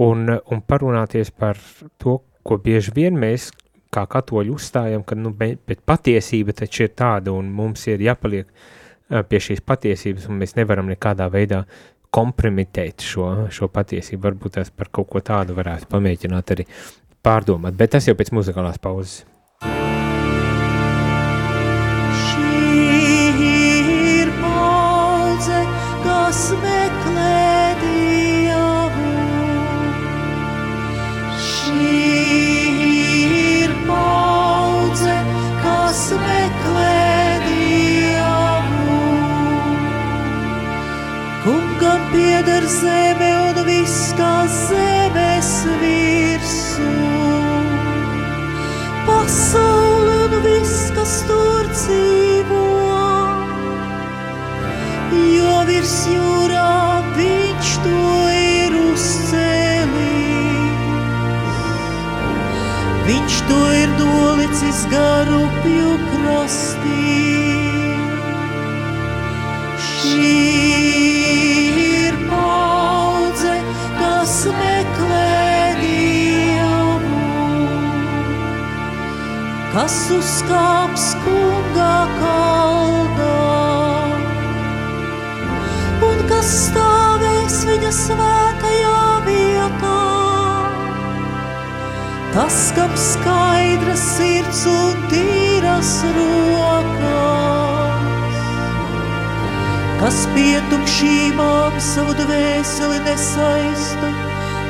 un, 0.02 0.24
un 0.34 0.64
parunāties 0.68 1.32
par 1.32 1.60
to, 2.02 2.20
ko 2.44 2.58
bieži 2.60 2.94
vien 2.96 3.20
mēs 3.20 3.52
kā 3.94 4.08
katoļi 4.10 4.54
uzstājam, 4.54 5.04
ka 5.06 5.16
nu, 5.16 5.32
bet 5.38 5.84
patiesība 5.86 6.56
taču 6.58 6.88
ir 6.88 6.96
tāda 6.98 7.34
un 7.36 7.52
mums 7.54 7.86
ir 7.92 8.02
jāpaliek 8.02 8.50
pie 9.30 9.42
šīs 9.46 9.62
patiesības 9.62 10.30
un 10.30 10.40
mēs 10.42 10.56
nevaram 10.58 10.90
nekādā 10.90 11.28
veidā 11.30 11.64
kompromitēt 12.14 13.02
šo, 13.02 13.28
šo 13.54 13.70
patiesību. 13.74 14.22
Varbūt 14.28 14.58
tās 14.60 14.70
par 14.74 14.92
kaut 14.94 15.10
ko 15.10 15.22
tādu 15.26 15.56
varētu 15.58 15.90
pamēģināt 15.90 16.54
arī 16.56 16.66
pārdomāt, 17.24 17.78
bet 17.80 17.96
tas 17.96 18.10
jau 18.10 18.18
pēc 18.20 18.34
muzikālās 18.36 18.82
pauzes. 18.82 19.22
Meklē 26.34 27.76
Dievu. 27.82 29.12
Šī 31.40 32.03
pietukšībām 101.74 101.82
savu 101.82 102.14
dvēseli 102.14 103.00
nesaista 103.06 104.12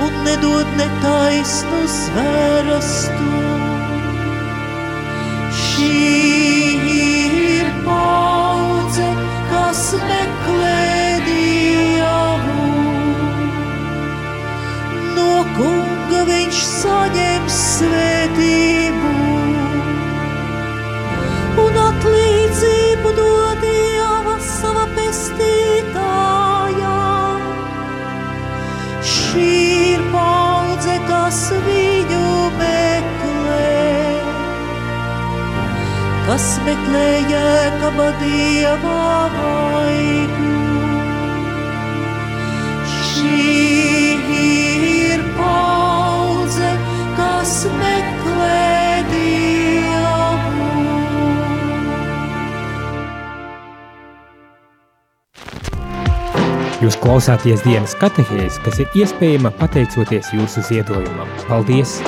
un 0.04 0.24
nedod 0.24 0.68
netaisnu 0.78 1.84
zverastu. 1.88 3.63
Kas 36.74 36.88
meklē 36.88 37.30
jēkaba 37.30 38.08
Dieva 38.20 39.30
vaigu. 39.34 40.54
Šī 42.90 44.18
ir 44.38 45.22
paudze, 45.38 46.72
kas 47.18 47.66
meklē 47.78 49.04
Dievu. 49.12 50.72
Jūs 56.82 56.98
klausāties 56.98 57.62
dienas 57.64 57.96
katehēs, 57.96 58.60
kas 58.66 58.80
ir 58.80 58.88
iespējama 58.96 59.52
pateicoties 59.62 60.34
jūsu 60.34 60.66
ziedojumam. 60.68 61.30
Paldies! 61.48 62.00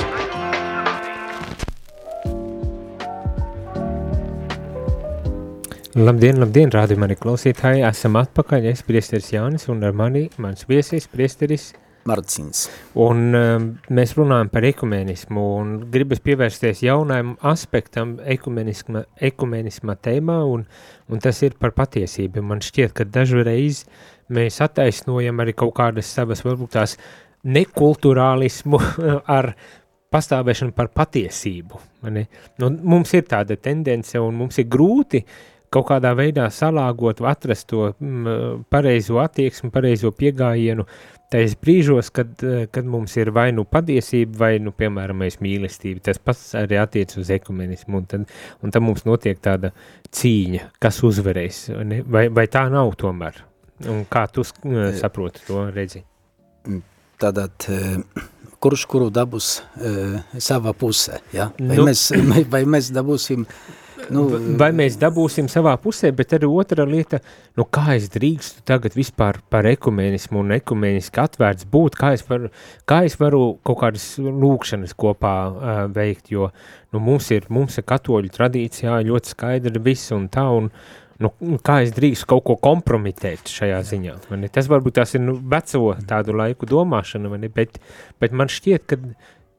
Labdien, 5.96 6.36
labdien, 6.36 6.68
rādi 6.68 6.92
mani 7.00 7.14
klausītāji, 7.16 7.80
esam 7.88 8.18
atpakaļ, 8.20 8.66
es 8.68 8.82
priesteris 8.84 9.30
Jānis 9.32 9.62
un 9.72 9.78
ar 9.88 9.94
mani 9.96 10.26
mans 10.36 10.66
viesis 10.68 11.06
priesteris 11.08 11.70
Marcins. 12.04 12.66
Un 13.00 13.22
um, 13.32 13.68
mēs 13.96 14.12
runājam 14.18 14.50
par 14.52 14.66
ekumenismu 14.68 15.44
un 15.56 15.70
gribas 15.94 16.20
pievērsties 16.20 16.82
jaunajam 16.84 17.32
aspektam 17.48 18.12
ekumenisma, 18.34 19.06
ekumenisma 19.30 19.96
tēmā 20.04 20.36
un, 20.50 20.66
un 21.08 21.24
tas 21.24 21.40
ir 21.48 21.56
par 21.56 21.72
patiesību. 21.80 22.44
Man 22.44 22.60
šķiet, 22.60 22.92
ka 22.92 23.08
dažreiz 23.16 23.86
mēs 24.28 24.60
attaisnojam 24.68 25.40
arī 25.40 25.56
kaut 25.56 25.78
kādas 25.80 26.12
savas 26.12 26.44
varbūt 26.44 26.76
tās 26.76 26.98
nekulturālismu 27.56 28.84
ar 29.40 29.54
pastāvēšanu 30.12 30.76
par 30.76 30.92
patiesību. 30.92 31.84
Nu, 32.12 32.72
mums 32.84 33.16
ir 33.16 33.24
tāda 33.32 33.56
tendence 33.56 34.20
un 34.20 34.36
mums 34.44 34.60
ir 34.60 34.68
grūti 34.68 35.24
kaut 35.76 35.90
kādā 35.90 36.14
veidā 36.16 36.48
salāgot, 36.52 37.20
atrast 37.28 37.68
to 37.72 37.90
mm, 37.92 38.64
pareizo 38.72 39.20
attieksmi, 39.22 39.70
pareizo 39.74 40.12
piegājienu, 40.16 40.86
tais 41.32 41.56
brīžos, 41.58 42.10
kad, 42.14 42.32
kad 42.72 42.86
mums 42.88 43.16
ir 43.18 43.32
vai 43.34 43.48
nu 43.54 43.66
patiesība, 43.68 44.38
vai, 44.44 44.52
nu, 44.62 44.72
piemēram, 44.76 45.24
mīlestība. 45.42 46.04
Tas 46.08 46.20
pats 46.22 46.54
arī 46.58 46.78
attiec 46.80 47.16
uz 47.20 47.32
ekumenismu, 47.34 48.00
un 48.00 48.08
tad, 48.10 48.36
un 48.62 48.74
tad 48.74 48.84
mums 48.84 49.04
notiek 49.08 49.40
tāda 49.42 49.72
cīņa, 50.16 50.70
kas 50.82 51.02
uzvarēs, 51.06 51.66
ne? 51.84 52.02
vai, 52.06 52.28
vai 52.32 52.46
tā 52.52 52.66
nav 52.72 52.94
tomēr? 53.00 53.42
Un 53.92 54.06
kā 54.08 54.24
tu 54.32 54.44
saproti 54.46 55.42
to 55.44 55.66
redzi? 55.74 56.00
Tātad, 57.20 57.66
kurš 58.62 58.86
kuru 58.88 59.10
dabūs 59.12 59.50
uh, 59.60 60.20
savā 60.40 60.72
pusē, 60.76 61.20
ja? 61.36 61.50
vai, 61.58 61.76
nu, 61.76 61.88
mēs, 61.88 62.08
vai 62.52 62.62
mēs 62.68 62.92
dabūsim 62.94 63.44
Nu, 64.12 64.26
vai 64.60 64.68
mēs 64.76 64.98
dabūsim 65.00 65.48
savā 65.50 65.72
pusē, 65.80 66.10
bet 66.16 66.34
arī 66.36 66.48
otra 66.50 66.84
lieta, 66.88 67.20
nu 67.58 67.64
kā 67.64 67.96
es 67.96 68.10
drīkstu 68.12 68.62
tagad 68.68 68.96
vispār 68.96 69.40
par 69.50 69.66
ekumenismu 69.70 70.42
un 70.42 70.54
ekumeniski 70.58 71.22
atvērts 71.22 71.68
būt, 71.72 71.96
kā 71.98 72.12
es, 72.16 72.24
varu, 72.28 72.50
kā 72.88 73.02
es 73.08 73.16
varu 73.20 73.56
kaut 73.66 73.80
kādas 73.82 74.04
lūkšanas 74.20 74.94
kopā 74.98 75.34
uh, 75.48 75.80
veikt, 75.96 76.30
jo 76.34 76.50
nu, 76.92 77.00
mums, 77.00 77.30
ir, 77.34 77.48
mums 77.52 77.80
ir 77.80 77.88
katoļu 77.88 78.32
tradīcijā 78.36 79.00
ļoti 79.08 79.34
skaidri 79.34 79.82
viss 79.88 80.14
un 80.14 80.28
tā, 80.32 80.44
un 80.60 80.70
nu, 81.22 81.32
kā 81.64 81.80
es 81.84 81.94
drīkstu 81.96 82.28
kaut 82.30 82.44
ko 82.46 82.58
kompromitēt 82.60 83.48
šajā 83.52 83.80
ziņā. 83.90 84.18
Mani, 84.32 84.52
tas 84.52 84.68
varbūt 84.70 84.98
tās 85.00 85.16
ir 85.16 85.24
nu, 85.24 85.38
veco 85.40 85.94
tādu 86.08 86.36
laiku 86.36 86.68
domāšana, 86.68 87.32
mani, 87.32 87.50
bet, 87.52 87.80
bet 88.20 88.36
man 88.36 88.52
šķiet, 88.52 88.86
ka 88.90 89.00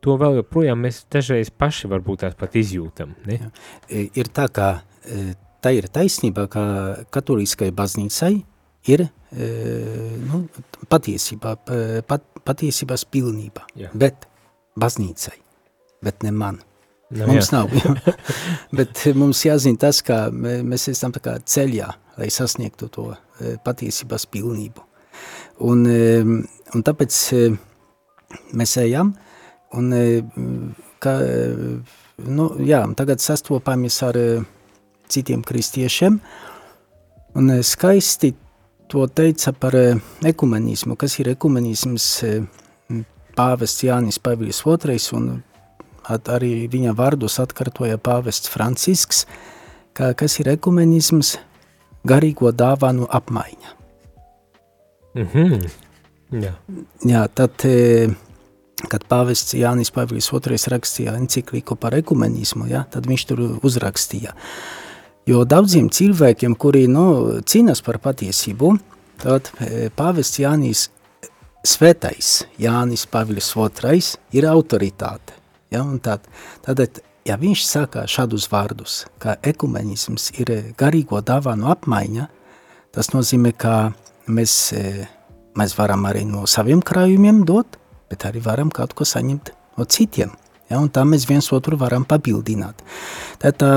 to 0.07 0.15
vēl 0.19 0.39
joprojām 0.41 0.85
mēs 0.85 1.03
dažreiz 1.11 1.51
paši 1.51 1.89
varbūt 1.91 2.23
tās 2.23 2.37
pat 2.39 2.55
izjūtam. 2.59 3.15
Ne? 3.27 3.41
Jā. 3.41 3.49
E, 3.89 4.05
ir 4.21 4.31
tā, 4.35 4.47
ka 4.53 4.69
e, 5.03 5.33
tā 5.63 5.73
ir 5.75 5.89
taisnība, 5.91 6.47
ka 6.51 6.63
katolīskai 7.13 7.73
baznīcai 7.75 8.33
ir 8.93 9.03
e, 9.07 9.09
nu, 10.23 10.45
patiesībā, 10.87 11.57
pat, 12.07 12.25
patiesības 12.47 13.03
pilnība, 13.11 13.67
jā. 13.79 13.91
bet 13.97 14.29
baznīcai, 14.79 15.35
bet 16.07 16.23
ne 16.27 16.33
man. 16.35 16.63
Nu, 17.07 17.23
mums 17.29 17.51
jā. 17.51 17.61
nav, 17.61 17.71
bet 18.79 19.05
mums 19.15 19.45
jāzina 19.47 19.79
tas, 19.87 20.01
ka 20.03 20.27
mēs 20.31 20.89
esam 20.91 21.13
tā 21.15 21.23
kā 21.23 21.37
ceļā, 21.39 21.87
lai 22.17 22.27
sasniegtu 22.33 22.89
to 22.91 23.11
patiesības 23.63 24.27
pilnību. 24.33 24.83
Un, 25.67 25.85
un 25.87 26.83
tāpēc 26.85 27.15
mēs 28.59 28.75
ejam, 28.83 29.13
Un, 29.73 29.91
e, 29.93 30.23
ka, 30.99 31.17
e, 31.23 31.79
nu, 32.23 32.49
jā, 32.63 32.81
tagad 32.95 33.21
sastopamies 33.23 33.99
ar 34.07 34.17
e, 34.19 34.27
citiem 35.11 35.43
kristiešiem, 35.43 36.19
un 37.37 37.51
skaisti 37.63 38.33
to 38.87 39.03
teica 39.11 39.51
par 39.51 39.75
ekumenismu, 40.25 40.95
kas 40.95 41.17
ir 41.19 41.33
ekumenisms 41.33 42.05
pāvests 43.37 43.83
Jānis 43.83 44.19
Pavils 44.23 44.63
II, 44.65 45.01
un 45.19 45.27
arī 46.07 46.53
viņa 46.71 46.95
vārdus 46.95 47.37
atkartoja 47.43 47.99
pāvests 47.99 48.49
Francisks, 48.49 49.25
ka, 49.93 50.13
kas 50.15 50.39
ir 50.39 50.53
ekumenisms, 50.55 51.35
garīgo 52.07 52.53
dāvanu 52.55 53.07
apmaiņa. 53.11 53.75
Mm 55.17 55.27
-hmm. 55.33 55.69
Jā. 56.31 56.53
Jā, 57.07 57.27
tad 57.31 57.63
kad 58.85 59.05
pāvests 59.09 59.55
Jānis 59.57 59.89
Pāvils 59.93 60.29
II 60.29 60.59
rakstīja 60.73 61.15
encikliku 61.17 61.77
par 61.79 61.95
ekumenismu, 61.97 62.67
ja, 62.69 62.83
tad 62.91 63.09
viņš 63.09 63.23
tur 63.29 63.41
uzrakstīja. 63.65 64.35
Jo 65.27 65.43
daudziem 65.49 65.89
cilvēkiem, 65.91 66.55
kuri 66.55 66.85
nu, 66.87 67.41
cīnās 67.41 67.81
par 67.83 67.97
patiesību, 68.03 68.77
tad 69.23 69.49
e, 69.59 69.89
pāvests 69.97 70.39
Jānis 70.39 70.87
Svētais 71.67 72.45
Jānis 72.61 73.03
Pāvils 73.11 73.49
II 73.57 73.99
ir 74.37 74.45
autoritāte. 74.47 75.33
Ja, 75.73 75.81
tad, 75.99 76.29
tad, 76.63 77.01
ja 77.27 77.35
viņš 77.35 77.63
saka 77.67 78.05
šādus 78.07 78.45
vārdus, 78.47 79.01
ka 79.19 79.35
ekumenisms 79.43 80.29
ir 80.39 80.53
garīgo 80.79 81.19
dāvanu 81.19 81.67
apmaiņa, 81.73 82.29
tas 82.95 83.11
nozīmē, 83.11 83.51
ka 83.57 83.73
mēs, 84.31 84.53
e, 84.77 85.09
mēs 85.59 85.75
varam 85.75 86.07
arī 86.07 86.23
no 86.29 86.45
saviem 86.47 86.79
krājumiem 86.79 87.43
dot, 87.49 87.75
bet 88.09 88.25
arī 88.25 88.41
varam 88.43 88.71
kaut 88.73 88.93
ko 88.93 89.05
saņemt 89.05 89.53
no 89.77 89.85
citiem. 89.85 90.31
Ja, 90.69 90.81
un 90.81 90.89
tā 90.91 91.05
mēs 91.07 91.27
viens 91.29 91.47
otru 91.55 91.77
varam 91.79 92.03
papildināt. 92.07 92.81
Tad 93.39 93.59
tā, 93.61 93.71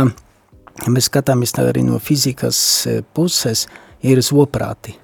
mēs 0.89 1.07
skatāmies 1.11 1.55
arī 1.63 1.85
no 1.87 2.01
fizikas 2.03 2.89
puses, 3.15 3.69
ir 4.03 4.23
zoprāti. 4.25 4.97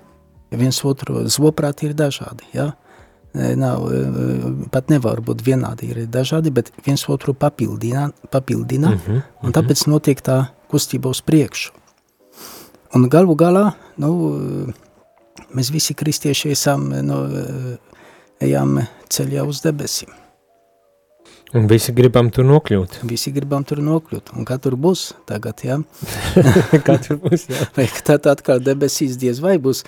Ja 0.51 0.59
viens 0.59 0.79
otru 0.85 1.27
zoprāti 1.31 1.89
ir 1.89 1.95
dažādi. 1.95 2.47
Ja? 2.55 2.73
Nav, 3.37 3.85
pat 4.73 4.89
nevar 4.89 5.21
būt 5.21 5.43
vienādi, 5.45 5.91
ir 5.93 6.07
dažādi, 6.09 6.51
bet 6.55 6.71
viens 6.87 7.03
otru 7.13 7.35
papildina, 7.35 8.09
papildina 8.33 8.91
mm 8.95 9.01
-hmm, 9.07 9.23
un 9.43 9.53
tāpēc 9.53 9.87
notiek 9.87 10.23
tā 10.23 10.47
kustība 10.71 11.11
uz 11.11 11.21
priekšu. 11.21 11.73
Un 12.95 13.09
galu 13.09 13.35
galā, 13.35 13.73
nu, 13.97 14.11
mēs 15.55 15.73
visi 15.73 15.95
kristieši 15.95 16.51
esam 16.51 16.89
nu, 16.89 17.17
ejam 18.41 18.81
ceļā 19.13 19.47
uz 19.47 19.65
debesīm. 19.65 20.13
Un 21.55 21.69
visi 21.71 21.93
gribam 21.95 22.27
tur 22.35 22.45
nokļūt. 22.49 22.97
Visi 23.07 23.31
gribam 23.31 23.63
tur 23.65 23.79
nokļūt. 23.85 24.33
Un 24.35 24.47
kā 24.49 24.57
tur 24.63 24.75
būs 24.83 25.13
tagad, 25.29 25.63
jā? 25.63 25.77
kā 26.87 26.97
tur 27.05 27.21
būs, 27.23 27.45
jā? 27.53 27.69
Vai 27.77 27.87
tad 28.05 28.27
atkal 28.29 28.59
debesīs 28.67 29.15
diez 29.21 29.39
vai 29.45 29.55
būs 29.63 29.85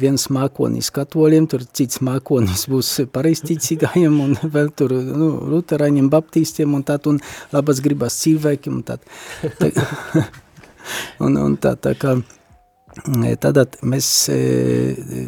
viens 0.00 0.24
mākonis 0.34 0.88
katoļiem, 0.94 1.46
tur 1.52 1.66
cits 1.68 2.00
mākonis 2.02 2.64
būs 2.72 2.94
pareistīcīgājiem 3.14 4.16
un 4.24 4.32
vēl 4.56 4.72
tur, 4.74 4.96
nu, 5.04 5.28
luteraņiem, 5.52 6.08
baptistiem 6.10 6.74
un 6.74 6.86
tad, 6.88 7.06
un 7.12 7.20
labas 7.52 7.84
gribas 7.84 8.16
cilvēkiem 8.24 8.80
un 8.80 8.86
tad. 8.88 9.04
un, 11.24 11.36
un 11.44 11.58
tā, 11.60 11.76
tā 11.76 11.92
kā, 12.00 12.16
tad 13.44 13.78
mēs 13.84 14.10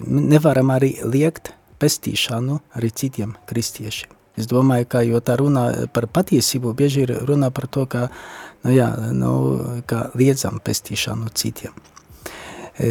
nevaram 0.08 0.74
arī 0.74 0.96
liekt 1.04 1.52
pestīšanu 1.80 2.60
arī 2.78 2.90
citiem 2.90 3.34
kristiešiem. 3.48 4.12
Es 4.36 4.48
domāju, 4.50 4.84
ka 4.92 5.00
tā 5.24 5.36
runā 5.40 5.88
par 5.92 6.06
patiesību, 6.12 6.74
bieži 6.76 7.06
ir 7.06 7.14
runā 7.24 7.48
par 7.50 7.66
to, 7.72 7.86
ka, 7.88 8.08
nu 8.64 8.74
jā, 8.74 8.90
nu, 9.16 9.32
ka 9.88 10.10
liedzam 10.14 10.60
pestīšanu 10.60 11.32
citiem. 11.32 11.72
E, 12.76 12.90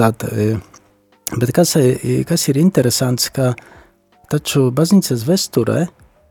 tad, 0.00 0.24
e, 0.24 0.54
bet 1.36 1.52
kas, 1.52 1.76
e, 1.76 2.22
kas 2.24 2.48
ir 2.48 2.56
interesants, 2.56 3.28
ka 3.28 3.52
taču 4.32 4.70
baznīcas 4.72 5.26
vesturē 5.28 5.84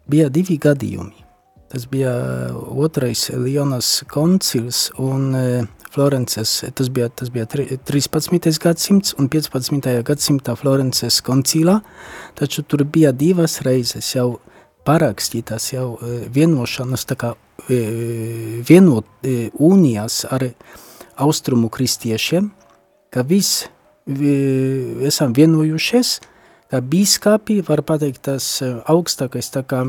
bija 0.10 0.32
divi 0.34 0.58
gadījumi. 0.58 1.22
Tas 1.70 1.86
bija 1.90 2.14
otrais 2.54 3.30
Lionas 3.38 4.04
koncils 4.10 4.88
un 4.98 5.30
e, 5.38 5.46
Florences, 5.94 6.64
tas 6.74 6.90
bija, 6.90 7.10
tas 7.10 7.30
bija 7.30 7.46
13. 7.46 8.58
gadsimts 8.64 9.14
un 9.22 9.28
15. 9.30 9.92
gadsimtā 10.08 10.56
Florences 10.58 11.20
koncilā, 11.22 11.82
taču 12.34 12.64
tur 12.66 12.82
bija 12.84 13.12
divas 13.14 13.60
reizes 13.62 14.16
jau 14.16 14.40
parakstītas 14.88 15.70
jau 15.74 15.94
e, 16.02 16.24
vienošanas, 16.34 17.06
tā 17.06 17.18
kā 17.20 17.30
e, 17.70 17.78
vienot 18.66 19.06
e, 19.22 19.52
unijas 19.54 20.24
ar 20.26 20.48
austrumu 21.22 21.70
kristiešiem, 21.70 22.50
ka 23.14 23.22
viss 23.30 23.68
esam 24.04 25.32
vienojušies, 25.38 26.16
ka 26.74 26.82
bīskāpi 26.82 27.62
var 27.70 27.84
pateikt 27.86 28.26
tas 28.26 28.48
augstākais 28.90 29.54
tā 29.54 29.62
kā 29.64 29.86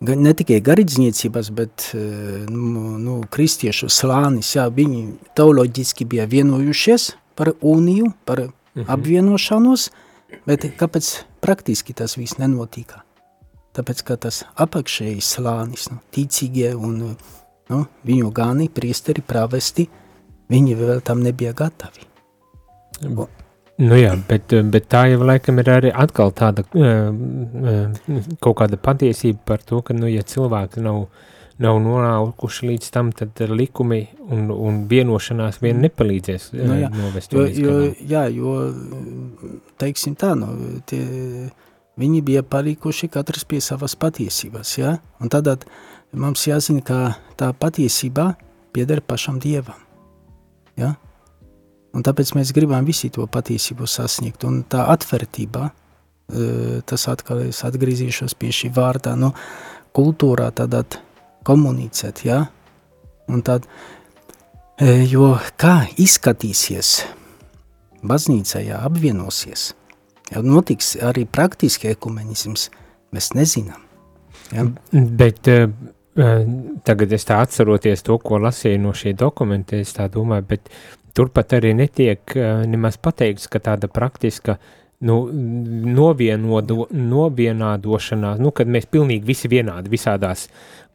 ne 0.00 0.34
tikai 0.36 0.60
garīdzniecības, 0.64 1.50
bet 1.54 1.88
nu, 2.50 2.98
nu, 3.02 3.16
kristiešu 3.30 3.90
slānis, 3.90 4.54
jā, 4.56 4.68
viņi 4.70 5.02
teoloģiski 5.38 6.06
bija 6.08 6.28
vienojušies 6.30 7.10
par 7.38 7.52
uniju, 7.60 8.12
par 8.28 8.44
mhm. 8.46 8.86
apvienošanos, 8.86 9.88
bet 10.46 10.68
kāpēc 10.78 11.12
praktiski 11.42 11.96
tas 11.96 12.18
viss 12.18 12.38
nenotika? 12.38 13.02
Tāpēc, 13.78 14.00
ka 14.02 14.16
tas 14.18 14.42
apakšējais 14.58 15.34
slānis, 15.36 15.90
nu, 15.92 16.00
ticīgie 16.14 16.72
un 16.74 16.96
nu, 17.68 17.82
viņu 18.08 18.30
gani, 18.34 18.66
priesteri, 18.74 19.22
pravesti, 19.22 19.86
viņi 20.50 20.78
vēl 20.78 21.02
tam 21.06 21.22
nebija 21.22 21.52
gatavi. 21.54 22.06
Un, 23.06 23.28
Nu 23.78 23.94
jā, 23.94 24.10
bet, 24.26 24.50
bet 24.72 24.88
tā 24.90 25.04
jau 25.12 25.22
laikam 25.22 25.60
ir 25.62 25.68
arī 25.70 25.90
atkal 25.94 26.32
tāda 26.34 26.64
uh, 26.66 27.92
kaut 28.42 28.56
kāda 28.58 28.78
patiesība 28.82 29.44
par 29.52 29.62
to, 29.62 29.78
ka, 29.86 29.94
nu, 29.94 30.08
ja 30.10 30.24
cilvēki 30.26 30.82
nav, 30.82 31.04
nav 31.62 31.78
nonākuši 31.84 32.72
līdz 32.72 32.90
tam, 32.94 33.12
tad 33.14 33.38
likumi 33.52 34.00
un, 34.26 34.50
un 34.50 34.82
vienošanās 34.90 35.60
vien 35.62 35.76
mm. 35.76 35.86
nepalīdzēs 35.86 36.50
nu, 36.58 36.80
jā, 36.82 36.90
novest 36.96 37.38
jo, 37.38 37.46
jo, 37.46 37.78
jā, 38.02 38.26
jo, 38.34 38.56
teiksim 39.78 40.18
tā, 40.18 40.34
nu, 40.38 40.50
tie, 40.90 41.04
viņi 42.02 42.22
bija 42.26 42.42
palikuši 42.42 43.10
katrs 43.14 43.46
pie 43.46 43.62
savas 43.62 43.94
patiesības, 43.94 44.74
jā, 44.80 44.96
un 45.22 45.30
tad 45.30 45.68
mums 46.18 46.48
jāzina, 46.50 46.82
ka 46.82 47.14
tā 47.38 47.52
patiesība 47.54 48.32
pieder 48.74 49.02
pašam 49.06 49.38
Dievam. 49.42 49.78
Ja? 50.78 50.96
Un 51.98 52.06
tāpēc 52.06 52.30
mēs 52.38 52.54
gribam 52.54 52.86
visi 52.86 53.10
to 53.10 53.26
patiesību 53.26 53.88
sasniegt. 53.90 54.46
Un 54.46 54.62
tā 54.70 54.84
atvērtība, 54.92 55.70
tas 56.86 57.06
atkal 57.10 57.42
es 57.48 57.64
atgriezīšos 57.66 58.36
pie 58.38 58.52
šī 58.54 58.70
vārdā, 58.76 59.16
nu, 59.18 59.32
kultūrā 59.96 60.52
tādā 60.54 60.84
komunicēt, 61.48 62.22
ja? 62.28 62.44
Un 63.28 63.42
tad, 63.44 63.66
jo 65.10 65.32
kā 65.60 65.74
izskatīsies 65.98 66.92
baznīca, 68.06 68.62
ja 68.62 68.80
apvienosies, 68.86 69.72
ja 70.30 70.42
notiks 70.44 70.94
arī 71.02 71.26
praktiski 71.26 71.90
ekumenisms, 71.96 72.68
mēs 73.12 73.32
nezinām. 73.34 73.82
Ja? 74.54 74.64
Bet 74.92 75.50
uh, 75.50 75.66
tagad 76.86 77.12
es 77.14 77.26
tā 77.28 77.40
atceroties 77.44 78.04
to, 78.06 78.18
ko 78.22 78.40
lasīju 78.42 78.80
no 78.82 78.94
šī 78.96 79.14
dokumenta, 79.18 79.78
es 79.78 79.92
tā 79.96 80.08
domāju, 80.12 80.46
bet 80.54 80.70
turpat 81.16 81.56
arī 81.58 81.74
netiek 81.78 82.36
uh, 82.36 82.66
nemaz 82.68 82.98
pateikts, 83.00 83.48
ka 83.50 83.62
tāda 83.62 83.90
praktiska 83.92 84.58
nu, 85.06 85.20
novienodo, 85.98 86.88
novienādošanās, 86.90 88.42
nu, 88.42 88.52
kad 88.54 88.70
mēs 88.70 88.88
pilnīgi 88.90 89.28
visi 89.28 89.50
vienādi 89.50 89.92
visādās 89.92 90.48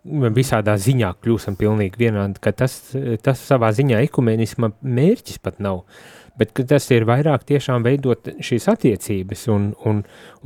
visādā 0.03 0.75
ziņā 0.75 1.13
kļūstam 1.23 1.55
pilnīgi 1.55 2.01
vienādi, 2.01 2.41
ka 2.43 2.51
tas, 2.51 2.75
tas 3.23 3.39
savā 3.39 3.71
ziņā 3.71 4.01
ekumenisma 4.03 4.73
mērķis 4.81 5.39
pat 5.39 5.61
nav. 5.63 5.85
Bet 6.33 6.57
tas 6.65 6.87
ir 6.89 7.03
vairāk 7.05 7.43
tiešām 7.45 7.83
veidot 7.85 8.25
šīs 8.41 8.65
attiecības 8.71 9.43
un, 9.53 9.67
un, 9.85 9.99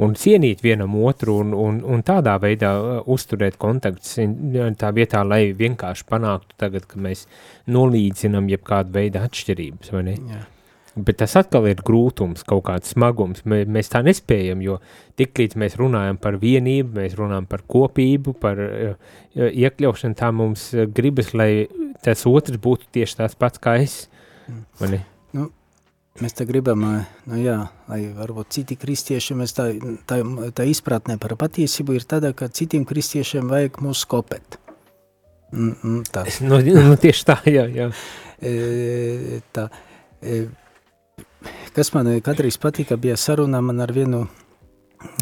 un 0.04 0.16
cienīt 0.20 0.60
vienam 0.66 0.98
otru 1.00 1.38
un, 1.40 1.54
un, 1.56 1.78
un 1.80 2.04
tādā 2.04 2.34
veidā 2.44 2.74
uh, 2.76 2.98
uzturēt 3.08 3.56
kontaktus 3.62 4.18
tā 4.82 4.92
vietā, 4.96 5.24
lai 5.24 5.54
vienkārši 5.56 6.04
panāktu 6.10 6.58
tagad, 6.60 6.90
ka 6.92 7.00
mēs 7.00 7.24
nolīdzinam 7.72 8.50
jebkādu 8.52 8.92
veidu 8.98 9.24
atšķirības, 9.24 9.94
vai 9.96 10.04
ne? 10.10 10.16
Jā. 10.34 10.44
Bet 11.08 11.20
tas 11.22 11.36
atkal 11.40 11.70
ir 11.70 11.80
grūtums, 11.86 12.42
kaut 12.48 12.66
kāds 12.68 12.92
smagums. 12.92 13.44
Mē, 13.48 13.62
mēs 13.70 13.92
tā 13.94 14.02
nespējam, 14.04 14.64
jo 14.66 14.80
tiklīdz 15.22 15.56
mēs 15.62 15.78
runājam 15.80 16.18
par 16.20 16.40
vienību, 16.42 16.98
mēs 16.98 17.16
runājam 17.20 17.48
par 17.48 17.64
kopību, 17.70 18.34
par 18.42 18.60
uh, 18.66 19.14
iekļaušanu, 19.38 20.20
tā 20.20 20.34
mums 20.36 20.74
gribas, 20.98 21.32
lai 21.38 21.70
tas 22.04 22.26
otrs 22.28 22.60
būtu 22.60 22.90
tieši 22.98 23.22
tāds 23.22 23.40
pats 23.40 23.64
kā 23.64 23.78
es. 23.86 24.02
Mm. 24.50 25.06
Nu, 25.38 25.48
mēs 26.24 26.38
te 26.38 26.46
gribam, 26.50 26.84
nu 27.30 27.40
jā, 27.42 27.58
lai 27.90 28.00
varbūt 28.18 28.54
citi 28.58 28.78
kristieši, 28.80 29.38
mēs 29.38 29.56
tā, 29.58 29.70
tā, 30.10 30.22
tā 30.56 30.68
izpratnē 30.70 31.18
par 31.22 31.36
patiesību 31.40 31.98
ir 31.98 32.08
tāda, 32.10 32.34
ka 32.38 32.50
citiem 32.50 32.86
kristiešiem 32.88 33.50
vajag 33.52 33.82
mūs 33.86 34.06
kopēt. 34.10 34.60
Mm, 35.54 35.76
mm, 35.76 36.00
tā. 36.12 36.26
Nu, 36.44 36.60
nu, 36.60 36.96
tieši 37.00 37.28
tā, 37.28 37.38
jā, 37.48 37.68
jā. 37.72 37.92
E, 38.44 39.42
tā, 39.56 39.70
e, 40.22 40.48
Kas 41.74 41.94
man 41.94 42.10
kādreiz 42.26 42.58
patika, 42.58 42.98
bija 42.98 43.18
saruna 43.18 43.62
man 43.62 43.82
ar 43.82 43.92
vienu 43.94 44.24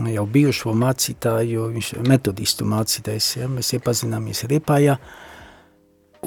jau 0.07 0.25
bijušo 0.25 0.71
mācītāju, 0.77 1.69
viņš 1.75 1.89
metodistu 2.07 2.67
mācītājs, 2.69 3.31
ja, 3.41 3.49
mēs 3.51 3.73
iepazināmies 3.75 4.45
Riepājā, 4.47 4.95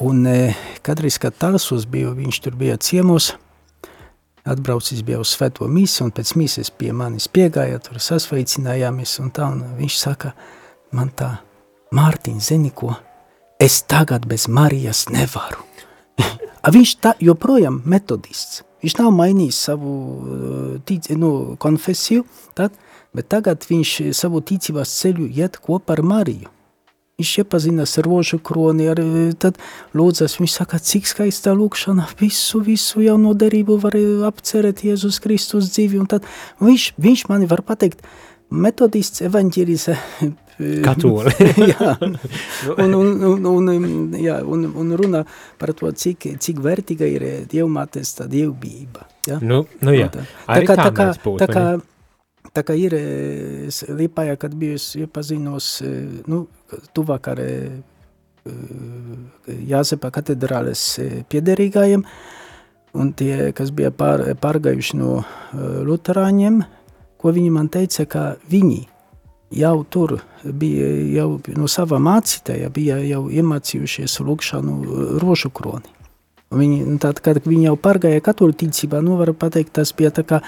un 0.04 0.26
e, 0.28 0.37
kādreiz, 0.85 1.16
kad 1.22 1.37
tālsos 1.40 1.88
biju, 1.88 2.12
viņš 2.18 2.40
tur 2.44 2.59
bija 2.61 2.76
ciemos, 2.76 3.33
atbraucis 4.48 5.02
bija 5.06 5.20
uz 5.22 5.34
svēto 5.34 5.68
misi, 5.70 6.02
un 6.04 6.12
pēc 6.14 6.34
mises 6.40 6.70
pie 6.70 6.92
manis 6.96 7.28
piegāja, 7.32 7.80
tur 7.84 8.00
sasveicinājāmies, 8.02 9.18
un 9.22 9.32
tā, 9.34 9.50
un 9.52 9.76
viņš 9.80 9.98
saka, 10.04 10.34
man 10.96 11.12
tā, 11.16 11.37
Mārtiņ, 11.94 12.40
zini 12.44 12.68
ko, 12.76 12.92
es 13.56 13.80
tagad 13.88 14.26
bez 14.28 14.44
Marijas 14.52 15.06
nevaru. 15.08 15.64
viņš 16.76 16.96
tā 17.00 17.14
joprojām 17.24 17.80
metodists, 17.88 18.62
Viņš 18.82 18.94
nav 19.00 19.11
mainījis 19.14 19.56
savu 19.68 19.92
eh, 20.18 20.74
tic, 20.87 21.08
nu, 21.18 21.56
konfesiju, 21.61 22.24
tad, 22.58 22.76
bet 23.14 23.30
tagad 23.32 23.66
viņš 23.66 23.94
savu 24.14 24.42
ticības 24.46 24.92
ceļu 25.00 25.26
iet 25.34 25.58
kopā 25.64 25.96
ar 25.96 26.04
Mariju. 26.06 26.52
Viņš 27.18 27.31
iepazinās 27.42 27.96
ar 27.98 28.07
rožu 28.07 28.37
kroni, 28.38 28.85
ar, 28.87 29.00
tad 29.42 29.57
lūdzas, 29.98 30.37
viņš 30.38 30.52
saka, 30.54 30.78
cik 30.78 31.09
skaista 31.11 31.50
lūkšana, 31.50 32.04
visu, 32.20 32.61
visu 32.62 33.02
jauno 33.02 33.33
derību 33.35 33.74
var 33.83 33.96
eh, 33.98 34.20
apcerēt 34.28 34.85
Jēzus 34.87 35.18
Kristus 35.24 35.72
dzīvi, 35.72 35.98
un 35.98 36.07
tad 36.07 36.28
viņš, 36.62 36.85
viņš 36.94 37.24
mani 37.33 37.50
var 37.50 37.64
pateikt, 37.66 38.07
metodists 38.54 39.24
evaņģēlise 39.26 39.96
Katoli. 40.87 41.35
jā, 41.72 41.98
un, 42.87 42.94
un, 42.94 43.11
un, 43.35 43.68
un, 43.74 43.92
jā, 44.14 44.38
un, 44.46 44.64
un 44.78 44.96
runā 45.02 45.26
par 45.59 45.74
to, 45.74 45.90
cik, 45.90 46.37
cik 46.38 46.62
vērtīga 46.62 47.11
ir 47.18 47.28
dievmātes 47.50 48.14
tā 48.14 48.31
dievbība. 48.31 49.11
Ja? 49.26 49.42
Nu, 49.42 49.64
nu 49.83 49.98
jā, 49.98 50.07
tā, 50.14 50.22
tā, 50.46 50.62
kā, 50.62 50.78
tā, 50.87 50.90
kā, 50.94 51.12
būt, 51.26 51.42
tā, 51.42 51.50
kā, 51.50 51.66
tā 52.59 52.64
kā 52.66 52.75
ir 52.79 52.97
Liepājā, 53.88 54.35
kad 54.40 54.57
biju 54.59 54.81
iepazinos, 55.05 55.71
nu, 56.27 56.42
tuvāk 56.97 57.31
ar 57.33 57.44
Jāzepa 59.47 60.11
katedrāles 60.14 60.83
piederīgājiem, 61.31 62.05
un 62.99 63.11
tie, 63.16 63.51
kas 63.57 63.71
bija 63.77 63.92
pār, 63.94 64.25
pārgājuši 64.40 64.99
no 64.99 65.18
luterāņiem, 65.88 66.62
ko 67.18 67.35
viņi 67.35 67.51
man 67.55 67.68
teica, 67.73 68.07
ka 68.09 68.23
viņi 68.51 68.87
jau 69.51 69.85
tur 69.90 70.18
bija 70.44 70.88
jau 71.16 71.29
no 71.57 71.68
sava 71.68 71.99
mācītāja, 72.03 72.71
bija 72.73 72.99
jau 73.05 73.27
iemācījušies 73.33 74.18
lūkšanu 74.25 74.75
uh, 74.83 75.07
rožu 75.23 75.51
kroni. 75.51 75.88
Viņi, 76.49 76.97
tad, 77.03 77.21
kad 77.21 77.42
viņi 77.44 77.66
jau 77.66 77.77
pārgāja 77.81 78.25
katoļu 78.25 78.57
ticībā, 78.62 79.03
nu, 79.05 79.18
var 79.21 79.35
pateikt, 79.37 79.75
tas 79.77 79.92
bija 79.97 80.12
tā 80.16 80.25
kā, 80.25 80.38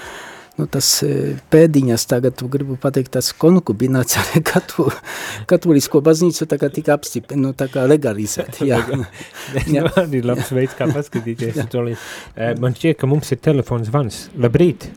nu, 0.59 0.67
tas 0.71 0.87
uh, 1.05 1.37
pēdiņas 1.53 2.05
tagad, 2.11 2.41
gribu 2.53 2.77
pateikt, 2.81 3.13
tas 3.15 3.31
konkubināts 3.37 4.17
ar 4.21 4.31
katu, 4.47 4.89
katolisko 5.51 6.03
baznīcu 6.05 6.47
tā 6.49 6.59
kā 6.61 6.71
tika 6.73 6.95
apstip, 6.97 7.31
nu, 7.37 7.53
tā 7.57 7.69
kā 7.71 7.85
legalizēt, 7.89 8.61
jā. 8.67 8.81
jā. 9.75 9.85
Arī 10.03 10.23
labs 10.25 10.51
veids, 10.55 10.75
kā 10.77 10.89
paskatīties. 10.91 11.61
Eh, 11.61 12.53
man 12.61 12.75
šķiet, 12.77 12.99
ka 13.01 13.09
mums 13.11 13.31
ir 13.35 13.41
telefons 13.43 13.93
vans. 13.93 14.25
Labrīt! 14.39 14.89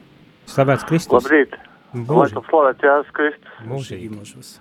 Slavēts 0.50 0.84
Kristus! 0.88 1.22
Labrīt! 1.22 1.56
Lai 1.94 2.26
tu 2.34 2.42
slavēt 2.48 2.82
Jēzus 2.82 3.10
Kristus. 3.14 3.58
Mūžīgi 3.70 4.08
mūžos. 4.10 4.54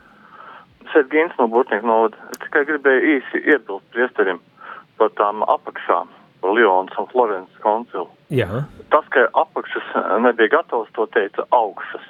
Sergīns 0.93 1.33
no 1.39 1.47
Burtnieku 1.49 1.87
novada. 1.89 2.19
Es 2.29 2.41
tikai 2.43 2.61
gribēju 2.69 3.15
īsi 3.15 3.41
iebilst 3.41 3.87
priesterim 3.95 4.41
par 5.01 5.09
tām 5.17 5.41
apakšām, 5.49 6.11
par 6.43 6.53
Lionas 6.53 6.99
un 7.01 7.09
Florences 7.09 7.63
koncilu. 7.63 8.05
Jā. 8.33 8.65
Tas, 8.93 9.07
ka 9.13 9.27
apakšas 9.37 9.93
nebija 10.25 10.57
gatavs, 10.57 10.91
to 10.97 11.05
teica 11.13 11.45
augšas. 11.53 12.05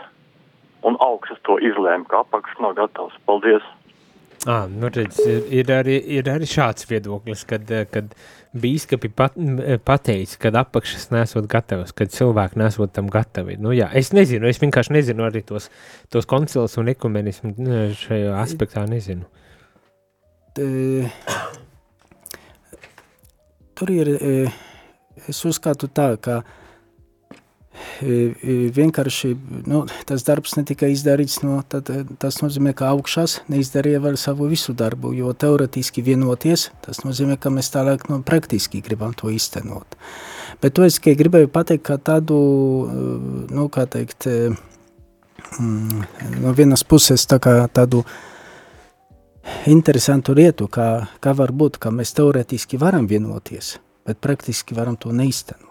Un 0.88 0.96
augšas 1.04 1.40
to 1.48 1.58
izlēma, 1.64 2.08
ka 2.12 2.24
apakšas 2.24 2.62
nav 2.64 2.78
gatavs. 2.80 3.16
Paldies! 3.28 3.66
À, 4.44 4.66
nu 4.68 4.90
redz, 4.92 5.22
ir, 5.24 5.46
ir, 5.56 5.70
arī, 5.72 5.94
ir 6.18 6.28
arī 6.28 6.48
šāds 6.50 6.84
viedoklis, 6.90 7.46
kad, 7.48 7.70
kad 7.94 8.10
bīskapi 8.60 9.08
pat, 9.16 9.38
pateica, 9.88 10.40
kad 10.48 10.58
apakšas 10.60 11.08
nesot 11.14 11.48
gatavas, 11.52 11.94
kad 11.96 12.12
cilvēki 12.12 12.60
nesot 12.60 12.92
tam 12.96 13.08
gatavi. 13.12 13.56
Nu, 13.64 13.72
jā, 13.76 13.88
es 13.96 14.12
nezinu, 14.16 14.50
es 14.52 14.60
vienkārši 14.60 14.98
nezinu 14.98 15.24
arī 15.30 15.46
tos, 15.48 15.70
tos 16.12 16.28
koncils 16.28 16.76
un 16.82 16.92
ekumenismu 16.92 17.56
šajā 18.02 18.36
aspektā 18.42 18.84
nezinu. 18.90 19.24
T, 20.60 20.68
tur 23.80 23.96
ir, 23.96 24.12
es 25.30 25.46
uzskatu 25.46 25.88
tā, 25.88 26.14
ka 26.22 26.42
vienkārši 28.04 29.34
nu, 29.68 29.84
tas 30.06 30.24
darbs 30.24 30.56
netika 30.58 30.88
izdarīts, 30.92 31.42
no, 31.44 31.62
tad, 31.68 31.90
tas 32.20 32.40
nozīmē, 32.42 32.74
ka 32.78 32.92
augšās 32.94 33.42
neizdarīja 33.50 34.02
vēl 34.04 34.18
savu 34.18 34.48
visu 34.52 34.74
darbu, 34.74 35.14
jo 35.18 35.34
teoretiski 35.34 36.04
vienoties, 36.06 36.70
tas 36.86 37.04
nozīmē, 37.04 37.38
ka 37.38 37.50
mēs 37.50 37.72
tālāk 37.74 38.10
no, 38.10 38.22
praktiski 38.22 38.82
gribam 38.82 39.14
to 39.14 39.32
iztenot. 39.34 39.98
Bet 40.62 40.76
to 40.78 40.86
es 40.86 41.00
tikai 41.00 41.16
gribēju 41.20 41.50
pateikt, 41.54 41.86
ka 41.88 41.98
tādu, 41.98 42.38
nu, 43.50 43.68
kā 43.74 43.88
teikt, 43.90 44.28
mm, 45.60 46.04
no 46.44 46.54
vienas 46.54 46.84
puses 46.84 47.26
tā 47.26 47.40
kā 47.42 47.58
tādu 47.74 48.04
interesantu 49.68 50.36
lietu, 50.38 50.70
kā, 50.72 51.08
kā 51.20 51.34
var 51.36 51.52
būt, 51.52 51.82
ka 51.82 51.92
mēs 51.92 52.14
teoretiski 52.16 52.80
varam 52.80 53.10
vienoties, 53.10 53.78
bet 54.08 54.20
praktiski 54.24 54.76
varam 54.78 54.98
to 55.00 55.14
neiztenot. 55.16 55.70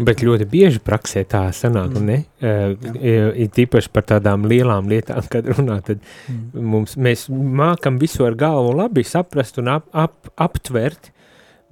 Bet 0.00 0.22
ļoti 0.24 0.46
bieži 0.48 0.80
praksē 0.80 1.20
tā 1.28 1.42
sanāk, 1.52 1.98
mm. 1.98 2.06
ne? 2.08 2.14
Uh, 2.40 3.34
ir 3.44 3.50
tīpaši 3.52 3.90
par 3.92 4.06
tādām 4.08 4.46
lielām 4.48 4.88
lietām, 4.88 5.20
kad 5.30 5.50
runā, 5.52 5.82
tad 5.84 6.00
mm. 6.00 6.62
mums, 6.72 6.96
mēs 6.96 7.26
mākam 7.28 7.98
visu 8.00 8.24
ar 8.24 8.38
galvu 8.40 8.72
labi 8.78 9.04
saprast 9.04 9.60
un 9.60 9.68
ap, 9.74 9.90
ap, 9.92 10.32
aptvert, 10.40 11.10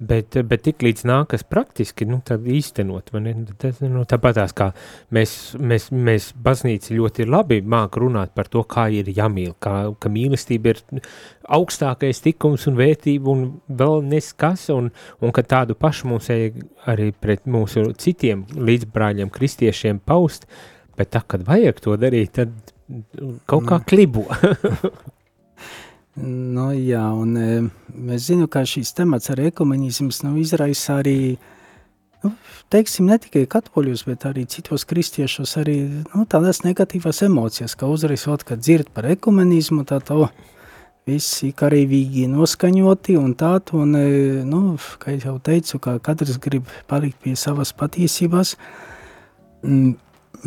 Bet, 0.01 0.33
bet 0.49 0.63
tik 0.65 0.81
līdz 0.81 1.03
nākas 1.05 1.43
praktiski, 1.45 2.07
nu, 2.09 2.17
īstenot, 2.25 3.11
man 3.13 3.27
ir, 3.29 3.41
tas, 3.61 3.83
nu, 3.85 4.01
tāpatās 4.09 4.55
kā 4.57 4.71
mēs, 5.13 5.35
mēs, 5.61 5.91
mēs 5.93 6.31
baznīca 6.41 6.95
ļoti 6.97 7.27
labi 7.29 7.59
māk 7.61 7.99
runāt 8.01 8.33
par 8.33 8.49
to, 8.49 8.63
kā 8.65 8.87
ir 8.89 9.11
jāmīl, 9.13 9.53
kā, 9.61 9.75
ka 10.01 10.09
mīlestība 10.09 10.73
ir 10.73 10.81
augstākais 11.53 12.23
tikums 12.25 12.65
un 12.71 12.81
vērtība 12.81 13.29
un 13.29 13.45
vēl 13.69 14.01
neskas, 14.09 14.65
un, 14.73 14.89
un 15.21 15.37
ka 15.37 15.45
tādu 15.45 15.77
pašu 15.77 16.09
mums 16.09 16.33
arī 16.33 17.11
pret 17.13 17.45
mūsu 17.45 17.91
citiem 18.01 18.47
līdzbrāļiem 18.57 19.29
kristiešiem 19.29 20.01
paust, 20.01 20.49
bet 20.97 21.13
tā, 21.13 21.21
kad 21.21 21.45
vajag 21.45 21.85
to 21.85 21.93
darīt, 22.01 22.39
tad 22.41 22.57
kaut 23.45 23.69
kā 23.69 23.77
mm. 23.77 23.89
klibo. 23.93 24.25
Nu, 26.21 26.69
jā, 26.75 27.01
un 27.17 27.33
e, 27.39 27.47
mēs 27.97 28.27
zinām, 28.29 28.49
ka 28.51 28.61
šīs 28.67 28.93
temats 28.93 29.31
ar 29.33 29.39
ekumenisms 29.41 30.21
nu, 30.21 30.35
izraisa 30.37 30.99
arī, 31.01 31.37
nu, 32.21 32.33
teiksim, 32.73 33.07
ne 33.09 33.17
tikai 33.21 33.47
katoļus, 33.49 34.03
bet 34.05 34.27
arī 34.29 34.45
citos 34.49 34.85
kristiešus 34.85 35.55
arī 35.63 35.77
nu, 36.11 36.27
tādas 36.29 36.61
negatīvas 36.61 37.23
emocijas, 37.25 37.73
ka 37.79 37.89
uzraisot, 37.89 38.45
kad 38.45 38.61
dzird 38.61 38.93
par 38.93 39.09
ekumenismu, 39.15 39.81
tā 39.89 39.97
to 40.05 40.27
visi 41.09 41.49
karavīgi 41.57 42.27
noskaņoti 42.29 43.17
un 43.17 43.33
tādu, 43.39 43.81
un, 43.81 43.97
e, 43.97 44.45
nu, 44.45 44.77
kā 45.01 45.17
jau 45.17 45.39
teicu, 45.41 45.81
ka 45.81 45.97
katrs 46.05 46.37
grib 46.43 46.69
palikt 46.91 47.17
pie 47.25 47.33
savas 47.33 47.73
patiesības, 47.73 48.57
mm, 49.65 49.95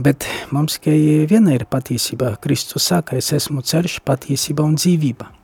bet 0.07 0.31
mums 0.55 0.79
tikai 0.79 1.27
viena 1.31 1.59
ir 1.59 1.67
patiesība. 1.67 2.37
Kristus 2.39 2.93
saka, 2.93 3.19
es 3.19 3.35
esmu 3.35 3.67
ceļš, 3.67 4.05
patiesība 4.07 4.63
un 4.63 4.79
dzīvība. 4.79 5.35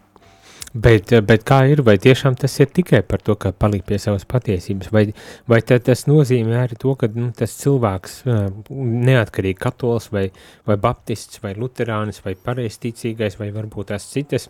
Bet, 0.70 1.10
bet 1.26 1.42
kā 1.42 1.64
ir, 1.66 1.80
vai 1.82 1.96
tiešām 1.98 2.36
tas 2.38 2.52
ir 2.62 2.68
tikai 2.70 3.00
par 3.02 3.18
to, 3.26 3.34
ka 3.34 3.50
palikt 3.50 3.88
pie 3.88 3.96
savas 3.98 4.22
patiesības, 4.30 4.92
vai, 4.94 5.02
vai 5.50 5.58
tas 5.66 6.04
nozīmē 6.06 6.60
arī 6.60 6.78
to, 6.78 6.94
ka 6.94 7.08
nu, 7.10 7.32
tas 7.34 7.56
cilvēks, 7.58 8.20
neatkarīgi 8.70 9.58
katols 9.58 10.12
vai, 10.14 10.28
vai 10.70 10.78
baptists 10.78 11.42
vai 11.42 11.56
luterānis 11.58 12.22
vai 12.22 12.36
pareisticīgais 12.38 13.40
vai 13.40 13.50
varbūt 13.56 13.90
tās 13.90 14.06
citas 14.12 14.46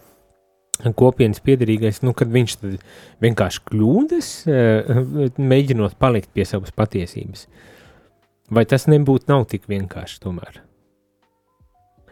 kopienas 0.97 1.41
piedarīgais, 1.45 2.03
nu, 2.05 2.13
kad 2.17 2.29
viņš 2.33 2.57
vienkārši 3.25 3.65
kļūdas, 3.71 4.31
mēģinot 5.41 5.97
palikt 6.01 6.33
pie 6.37 6.45
savas 6.49 6.73
patiesības. 6.77 7.47
Vai 8.51 8.67
tas 8.69 8.89
nebūtu 8.91 9.31
nav 9.31 9.47
tik 9.51 9.69
vienkārši 9.71 10.21
tomēr? 10.25 10.61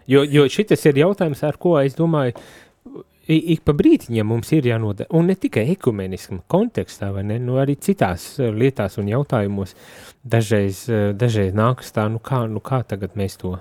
Jo, 0.08 0.22
jo 0.24 0.46
šitas 0.48 0.86
ir 0.88 1.02
jautājums, 1.02 1.42
ar 1.44 1.58
ko 1.60 1.74
es 1.82 1.96
domāju, 1.98 2.36
ik 3.28 3.60
pa 3.66 3.74
brītiņam 3.76 4.30
mums 4.32 4.50
ir 4.56 4.66
jānodara, 4.70 5.10
un 5.16 5.28
ne 5.28 5.34
tikai 5.36 5.66
ekumenismu 5.74 6.40
kontekstā, 6.48 7.10
vai 7.12 7.26
ne, 7.28 7.36
nu 7.42 7.58
arī 7.60 7.76
citās 7.76 8.24
eh, 8.40 8.48
lietās 8.48 8.96
un 9.00 9.10
jautājumos 9.10 9.74
dažreiz, 10.24 10.86
eh, 10.88 11.10
dažreiz 11.16 11.56
nākas 11.56 11.92
tā, 11.92 12.06
nu 12.12 12.22
kā, 12.24 12.46
nu 12.48 12.62
kā 12.64 12.80
tagad 12.88 13.16
mēs 13.20 13.36
to? 13.40 13.58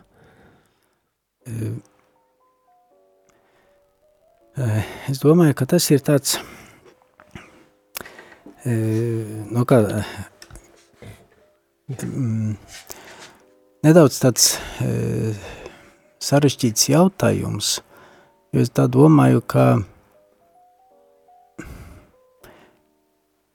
Es 5.07 5.21
domāju, 5.23 5.53
ka 5.55 5.67
tas 5.69 5.85
ir 5.93 6.01
tāds, 6.03 6.33
nu 8.65 9.63
kā, 9.69 9.77
mm, 11.93 12.57
nedaudz 13.87 14.19
tāds 14.25 14.49
sarežģīts 16.27 16.89
jautājums, 16.91 17.77
Jo 18.55 18.63
es 18.63 18.71
tā 18.71 18.87
domāju, 18.87 19.41
ka 19.43 19.65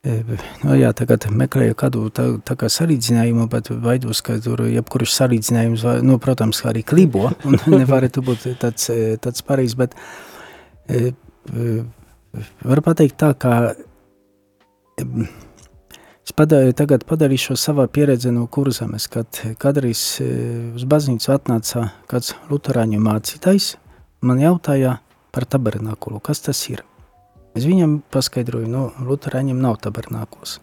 e, 0.04 0.18
Nu, 0.62 0.74
jā, 0.78 0.90
tagad 0.96 1.26
meklēju 1.30 1.76
kādu 1.78 2.04
tā, 2.14 2.26
tā 2.46 2.56
kā 2.58 2.68
salīdzinājumu, 2.70 3.46
bet 3.50 3.70
baidos, 3.82 4.22
ka 4.24 4.36
tur 4.42 4.64
jebkurš 4.68 5.14
salīdzinājums, 5.16 5.84
var, 5.86 6.02
nu, 6.06 6.18
protams, 6.22 6.62
arī 6.68 6.84
klibo, 6.86 7.30
un 7.48 7.58
nevarētu 7.72 8.24
būt 8.26 8.46
tāds, 8.62 8.90
e, 8.92 9.16
tāds 9.22 9.46
pareizs, 9.46 9.78
bet 9.78 9.96
e, 10.86 11.12
e, 11.12 11.72
var 12.66 12.82
pateikt 12.84 13.18
tā, 13.22 13.32
ka 13.38 13.54
e, 13.72 15.06
es 16.22 16.34
padāju, 16.38 16.74
tagad 16.78 17.06
padarīšu 17.08 17.56
savā 17.58 17.88
pieredze 17.90 18.30
no 18.34 18.48
kurzemes, 18.50 19.08
kad 19.10 19.42
kādreiz 19.62 20.04
uz 20.22 20.86
baznīcu 20.86 21.32
atnāca 21.34 21.88
kāds 22.10 22.36
luterāņu 22.50 23.02
mācītājs, 23.02 23.72
man 24.22 24.40
jautāja 24.40 24.98
par 25.32 25.46
tabernākulu, 25.48 26.20
kas 26.22 26.40
tas 26.46 26.60
ir. 26.70 26.84
Es 27.58 27.66
viņam 27.68 28.00
paskaidroju, 28.12 28.68
nu, 28.70 28.90
Lutāņiem 29.04 29.58
nav 29.60 29.78
tabernākulas. 29.84 30.58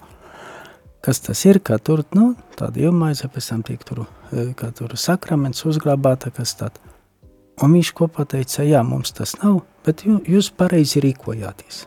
Kas 1.05 1.21
tas 1.23 1.45
ir? 1.45 1.61
Kā 1.63 1.77
tur 1.77 2.03
nu, 2.17 2.33
tāda 2.59 2.81
iemaize, 2.89 3.29
pēc 3.31 3.51
tam 3.51 3.61
tiek 3.63 3.83
tur, 3.87 4.07
e, 4.33 4.49
kā 4.57 4.71
tur 4.75 4.95
sakraments 4.99 5.63
uzglabāta, 5.69 6.31
kas 6.33 6.55
tāds. 6.59 6.81
Un 7.63 7.75
viņš 7.75 7.91
kopā 7.95 8.25
teica, 8.27 8.63
jā, 8.63 8.81
mums 8.87 9.11
tas 9.15 9.35
nav, 9.41 9.61
bet 9.85 10.05
jūs 10.07 10.49
pareizi 10.55 11.03
rīkojāties. 11.03 11.85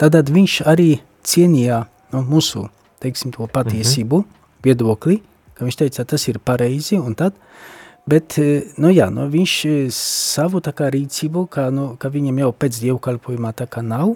Tad 0.00 0.30
viņš 0.32 0.62
arī 0.68 1.00
cienīja 1.24 1.84
no 2.12 2.22
nu, 2.22 2.36
mūsu, 2.36 2.66
teiksim, 3.00 3.32
to 3.32 3.46
patiesību, 3.46 4.20
-hmm. 4.20 4.60
viedokli, 4.64 5.22
ka 5.54 5.64
viņš 5.64 5.76
teica, 5.76 6.04
tas 6.04 6.28
ir 6.28 6.38
pareizi, 6.38 6.98
un 6.98 7.14
tad 7.14 7.34
Bet 8.06 8.36
nu, 8.78 8.90
jā, 8.94 9.08
nu, 9.10 9.24
viņš 9.26 9.52
savu 9.90 10.60
rīcību, 10.62 11.46
kā, 11.50 11.70
nu, 11.74 11.96
ka 11.98 12.06
viņam 12.14 12.38
jau 12.38 12.52
pēc 12.54 12.78
dievkalpojumā 12.84 13.50
tā 13.58 13.66
kā 13.66 13.82
nav, 13.82 14.14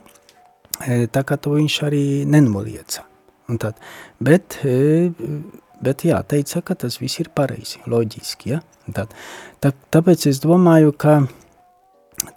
tā 1.11 1.23
kā 1.27 1.37
to 1.37 1.57
viņš 1.57 1.79
arī 1.89 2.05
nenolieca. 2.25 3.03
Tad, 3.59 3.81
bet, 4.23 4.61
bet 5.83 6.05
jā, 6.07 6.21
teica, 6.23 6.63
ka 6.63 6.77
tas 6.79 7.01
viss 7.01 7.19
ir 7.19 7.33
pareizi, 7.35 7.81
loģiski. 7.91 8.53
Ja? 8.53 8.61
Tad, 8.95 9.11
tā, 9.59 9.73
tāpēc 9.91 10.29
es 10.31 10.39
domāju, 10.45 10.95
ka 10.95 11.25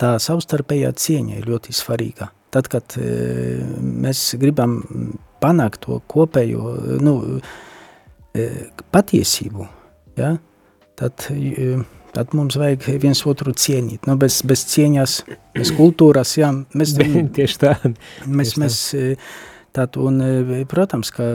tā 0.01 0.15
savstarpējā 0.17 0.89
cieņa 0.97 1.37
ir 1.37 1.51
ļoti 1.51 1.75
svarīga. 1.75 2.31
Tad, 2.53 2.69
kad 2.69 2.97
mēs 2.97 4.23
gribam 4.41 4.79
panākt 5.41 5.85
to 5.85 5.99
kopējo 6.09 6.73
nu, 7.05 7.15
patiesību, 8.93 9.69
ja? 10.17 10.33
Tad, 11.03 11.27
tad 12.13 12.33
mums 12.37 12.57
vajag 12.59 12.87
viens 13.03 13.23
otru 13.29 13.53
cienīt. 13.57 14.07
Nu, 14.09 14.15
bez, 14.21 14.41
bez 14.47 14.65
cieņas, 14.71 15.19
bez 15.57 15.73
kultūras, 15.75 16.35
jā, 16.39 16.51
mēs, 16.77 16.95
tieši 17.37 17.61
tā. 17.61 17.75
Mēs, 18.25 18.55
mēs 18.61 18.81
tād, 19.75 19.99
un, 20.01 20.21
protams, 20.71 21.13
ka, 21.15 21.31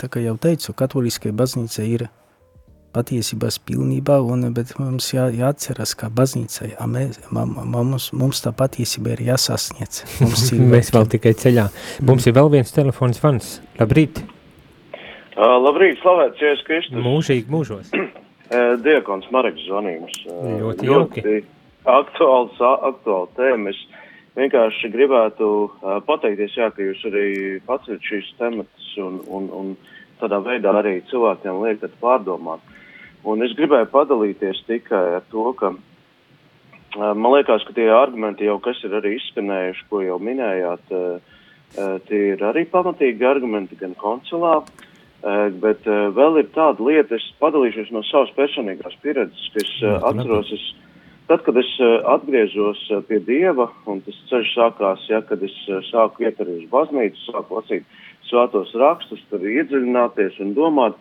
tā 0.00 0.10
kā 0.10 0.22
jau 0.24 0.36
teicu, 0.40 0.76
katoliskai 0.78 1.34
baznīca 1.36 1.86
ir 1.86 2.08
patiesības 2.94 3.58
pilnībā, 3.66 4.20
un, 4.22 4.46
bet 4.54 4.76
mums 4.78 5.10
jā, 5.14 5.26
jāatceras, 5.34 5.96
ka 5.98 6.10
baznīcai 6.14 6.74
mums, 7.34 8.10
mums 8.14 8.42
tā 8.44 8.54
patiesība 8.54 9.16
ir 9.16 9.24
jāsasniedz. 9.32 10.04
Mums 10.22 10.46
ir 10.54 10.62
mēs 10.70 10.92
vēl 10.94 11.10
tikai 11.16 11.34
ceļā. 11.42 11.68
Mums 12.06 12.28
ir 12.30 12.36
vēl 12.38 12.52
viens 12.54 12.74
telefons 12.74 13.22
vans. 13.24 13.56
Labrīt! 13.80 14.22
Uh, 15.34 15.56
labrīt, 15.58 15.98
slavēts 16.04 16.38
Jēzus 16.38 16.68
Kristus! 16.68 17.02
Mūžīgi 17.02 17.50
mūžos! 17.50 17.90
Diekons 18.52 19.30
Mareks 19.32 19.64
zvanījums. 19.64 20.20
Ļoti 20.28 20.88
jauki. 20.88 21.36
Aktuāls, 21.84 22.60
aktuāla 22.60 23.28
tēma. 23.36 23.72
Es 23.72 23.80
vienkārši 24.36 24.90
gribētu 24.92 25.48
pateikties, 26.08 26.56
jā, 26.56 26.70
ka 26.74 26.84
jūs 26.84 27.02
arī 27.08 27.26
paceļat 27.66 28.08
šīs 28.10 28.30
tematas 28.40 28.92
un, 29.00 29.20
un, 29.28 29.50
un 29.52 29.74
tādā 30.20 30.40
veidā 30.44 30.72
arī 30.80 30.98
cilvēkiem 31.10 31.60
liekat 31.64 31.96
pārdomāt. 32.02 32.62
Un 33.24 33.44
es 33.44 33.56
gribēju 33.56 33.88
padalīties 33.92 34.64
tikai 34.68 35.04
ar 35.18 35.28
to, 35.32 35.50
ka 35.56 35.72
man 36.96 37.30
liekas, 37.32 37.64
ka 37.64 37.76
tie 37.76 37.88
argumenti 37.92 38.48
jau, 38.48 38.58
kas 38.64 38.80
ir 38.84 38.96
arī 39.00 39.16
izskanējuši, 39.18 39.86
ko 39.88 40.02
jau 40.04 40.18
minējāt, 40.20 40.92
tie 42.08 42.20
ir 42.34 42.44
arī 42.44 42.66
pamatīgi 42.70 43.24
argumenti 43.28 43.80
gan 43.80 43.96
koncilā, 43.98 44.60
Eh, 44.60 44.90
bet 45.62 45.86
uh, 45.88 46.08
vēl 46.16 46.40
ir 46.42 46.48
tāda 46.56 46.84
lieta, 46.84 47.16
es 47.16 47.26
padalīšos 47.40 47.92
no 47.94 48.02
savas 48.10 48.32
personīgās 48.36 48.96
pieredzes, 49.02 49.50
ka 49.54 49.62
es 49.62 49.70
uh, 49.82 49.98
atceros, 50.10 50.50
es, 50.52 50.64
tad, 51.30 51.44
kad 51.46 51.56
es 51.60 51.70
atgriezos 52.12 52.82
pie 53.08 53.22
Dieva, 53.24 53.70
un 53.88 54.02
tas 54.04 54.18
ceļš 54.30 54.52
sākās, 54.56 55.06
ja, 55.08 55.22
kad 55.24 55.42
es 55.46 55.54
sāku 55.88 56.26
iet 56.26 56.42
arī 56.44 56.58
uz 56.60 56.68
baznīcu, 56.72 57.24
sāku 57.30 57.60
lasīt 57.60 57.88
svētos 58.28 58.74
rakstus, 58.80 59.22
tur 59.30 59.44
iedziļināties 59.48 60.40
un 60.44 60.54
domāt, 60.56 61.00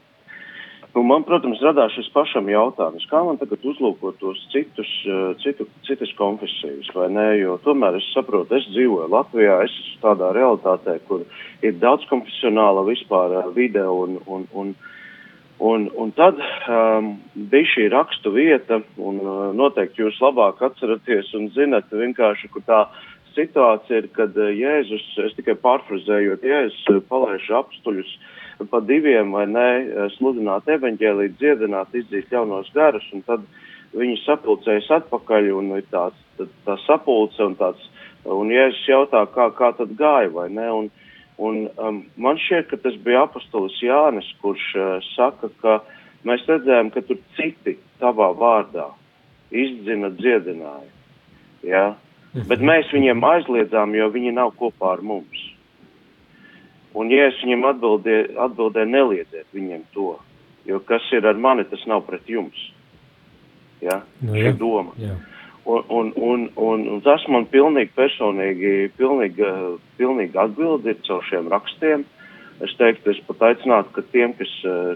Nu, 0.93 1.01
man, 1.01 1.23
protams, 1.25 1.57
radās 1.65 1.95
šis 1.95 2.11
pašam 2.13 2.45
jautājums, 2.51 3.07
kā 3.09 3.23
man 3.25 3.39
tagad 3.41 3.63
uzlūkot 3.65 4.19
tos 4.21 4.41
citus, 4.53 4.89
eh, 5.09 5.21
citu, 5.41 5.65
citas 5.87 6.11
konfesijas, 6.19 6.91
vai 6.93 7.07
nē, 7.09 7.25
jo 7.39 7.55
tomēr 7.65 7.97
es 7.97 8.09
saprotu, 8.13 8.59
es 8.59 8.67
dzīvoju 8.75 9.09
Latvijā, 9.09 9.55
es 9.65 9.73
esmu 9.73 10.03
tādā 10.03 10.29
realitātē, 10.37 10.99
kur 11.07 11.23
ir 11.65 11.79
daudz 11.81 12.05
konfesionāla 12.11 12.85
vispār 12.85 13.33
eh, 13.39 13.49
vide 13.55 13.87
un, 13.89 14.19
un, 14.27 14.45
un, 14.53 14.75
un, 15.71 15.89
un 15.97 16.13
tad 16.13 16.37
um, 16.69 17.09
bija 17.33 17.71
šī 17.73 17.87
rakstu 17.89 18.35
vieta, 18.37 18.83
un 18.97 19.17
uh, 19.23 19.49
noteikti 19.57 20.03
jūs 20.03 20.21
labāk 20.21 20.61
atceraties 20.61 21.33
un 21.39 21.49
zinat 21.57 21.89
vienkārši, 21.89 22.51
kur 22.53 22.61
tā 22.69 22.83
situācija 23.33 24.03
ir, 24.03 24.11
kad 24.13 24.37
Jēzus, 24.37 25.09
es 25.25 25.33
tikai 25.39 25.57
pārfrazējot, 25.57 26.45
Jēzus 26.45 27.05
palaiž 27.09 27.49
apstuļus 27.63 28.13
pa 28.69 28.81
diviem 28.83 29.33
vai 29.35 29.45
nē, 29.49 29.67
sludināt 30.17 30.69
evaņģēlīt, 30.69 31.37
dziedināt, 31.39 31.93
izdzīt 31.97 32.33
jaunos 32.33 32.69
garus, 32.75 33.05
un 33.15 33.23
tad 33.27 33.45
viņi 33.93 34.19
sapulcējas 34.23 34.89
atpakaļ, 34.99 35.49
un 35.57 35.71
ir 35.77 35.87
tāds, 35.93 36.19
tā, 36.37 36.47
tā 36.67 36.77
sapulce, 36.85 37.41
un 37.45 37.57
tāds, 37.59 37.89
un 38.25 38.51
Jēzus 38.53 38.87
jautā, 38.89 39.25
kā, 39.33 39.49
kā 39.57 39.73
tad 39.77 39.93
gāja, 39.99 40.31
vai 40.33 40.47
ne, 40.53 40.69
un, 40.71 40.89
un 41.37 41.65
um, 41.77 41.99
man 42.17 42.39
šķiet, 42.41 42.69
ka 42.71 42.81
tas 42.85 42.97
bija 43.05 43.25
apostolis 43.27 43.77
Jānis, 43.83 44.29
kurš 44.41 44.69
uh, 44.79 44.95
saka, 45.13 45.51
ka 45.61 45.79
mēs 46.27 46.45
redzējām, 46.49 46.93
ka 46.95 47.05
tur 47.05 47.21
citi 47.37 47.77
tavā 48.01 48.31
vārdā 48.37 48.89
izdzina 49.53 50.09
dziedināja, 50.17 50.89
ja, 51.67 51.85
Mhm. 52.33 52.47
Bet 52.49 52.63
mēs 52.65 52.89
viņiem 52.89 53.21
aizliedzām, 53.21 53.93
jo 53.93 54.09
viņi 54.09 54.33
nav 54.33 54.55
kopā 54.57 54.95
ar 54.95 55.03
mums. 55.05 55.41
Un, 56.93 57.09
ja 57.09 57.27
es 57.31 57.39
viņiem 57.41 57.65
atbildēju, 57.71 58.37
atbildē, 58.45 58.85
neliedziet 58.85 59.47
viņiem 59.55 59.83
to, 59.95 60.13
jo 60.69 60.79
kas 60.87 61.05
ir 61.15 61.25
ar 61.25 61.39
mani, 61.41 61.65
tas 61.69 61.83
nav 61.89 62.05
pret 62.07 62.27
jums. 62.29 62.59
Ja? 63.81 64.01
Nu, 64.21 64.35
ja. 64.37 64.53
doma. 64.57 64.93
Ja. 65.01 65.17
Un, 65.65 65.83
un, 65.89 66.11
un, 66.19 66.47
un, 66.59 66.87
un 66.95 67.03
tas 67.03 67.23
man 67.31 67.47
pilnīgi 67.51 67.93
personīgi, 67.95 68.91
pilnīgi, 68.99 69.49
pilnīgi 69.97 70.39
atbildi 70.39 70.91
ir 70.91 71.03
caur 71.07 71.23
šiem 71.29 71.47
rakstiem. 71.51 72.03
Es 72.63 72.75
teiktu, 72.79 73.11
es 73.11 73.21
pat 73.27 73.41
aicinātu, 73.49 73.91
ka 73.95 74.03
tiem, 74.13 74.35
kas, 74.37 74.51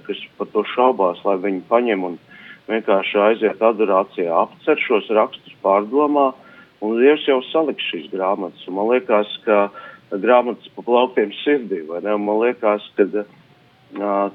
kas 0.05 0.19
par 0.38 0.51
to 0.53 0.63
šaubās, 0.75 1.23
lai 1.25 1.38
viņi 1.43 1.63
paņem 1.71 2.03
un 2.12 2.19
vienkārši 2.67 3.23
aiziet 3.23 3.63
adorācijā, 3.63 4.27
apcer 4.43 4.79
šos 4.83 5.07
rakstus, 5.15 5.55
pārdomā, 5.63 6.29
uh, 6.29 6.47
Un 6.83 6.99
Dievs 6.99 7.25
jau 7.25 7.39
saliks 7.49 7.86
šīs 7.89 8.10
grāmatas. 8.12 8.65
Un 8.69 8.77
man 8.77 8.91
liekas, 8.91 9.29
ka 9.45 9.67
grāmatas 10.11 10.69
pa 10.75 10.83
plauktiem 10.85 11.31
sirdī, 11.43 11.81
man 11.87 12.39
liekas, 12.41 12.85
ka, 12.97 13.23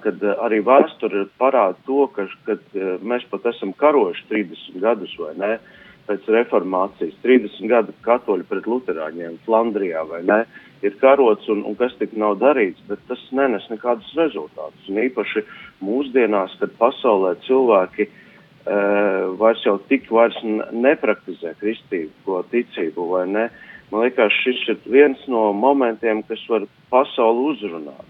kad 0.05 0.25
arī 0.47 0.63
vēsture 0.65 1.27
parāda 1.41 1.79
to, 1.87 2.07
ka 2.15 2.27
kad 2.47 2.65
mēs 3.01 3.25
pat 3.31 3.47
esam 3.53 3.73
karojuši 3.77 4.29
30 4.31 4.83
gadus, 4.83 5.15
vai 5.21 5.35
ne? 5.37 5.55
Pēc 6.03 6.27
reformācijas 6.35 7.15
30 7.23 7.71
gadu 7.71 7.93
katoļi 8.03 8.49
pret 8.49 8.67
luterāņiem 8.67 9.39
Flandrijā, 9.47 10.03
vai 10.09 10.23
ne? 10.27 10.41
Ir 10.83 10.97
karots 10.99 11.47
un, 11.53 11.63
un 11.63 11.77
kas 11.79 11.95
tik 12.01 12.17
nav 12.19 12.41
darīts, 12.41 12.83
bet 12.89 12.99
tas 13.07 13.21
nenes 13.31 13.69
nekādus 13.71 14.09
rezultātus. 14.19 14.89
Un 14.91 14.99
īpaši 15.05 15.45
mūsdienās, 15.87 16.57
kad 16.59 16.75
pasaulē 16.81 17.37
cilvēki 17.47 18.09
uh, 18.09 19.31
vairs 19.39 19.63
jau 19.63 19.77
tik 19.89 20.11
vairs 20.11 20.39
nepraktizē 20.43 21.55
kristību, 21.61 22.13
ko 22.27 22.43
ticību 22.51 23.07
vai 23.15 23.27
ne. 23.31 23.47
Man 23.93 24.07
liekas, 24.07 24.33
šis 24.41 24.63
ir 24.73 24.79
viens 24.89 25.21
no 25.29 25.51
momentiem, 25.53 26.23
kas 26.25 26.41
var 26.49 26.65
pasauli 26.93 27.51
uzrunāt, 27.53 28.07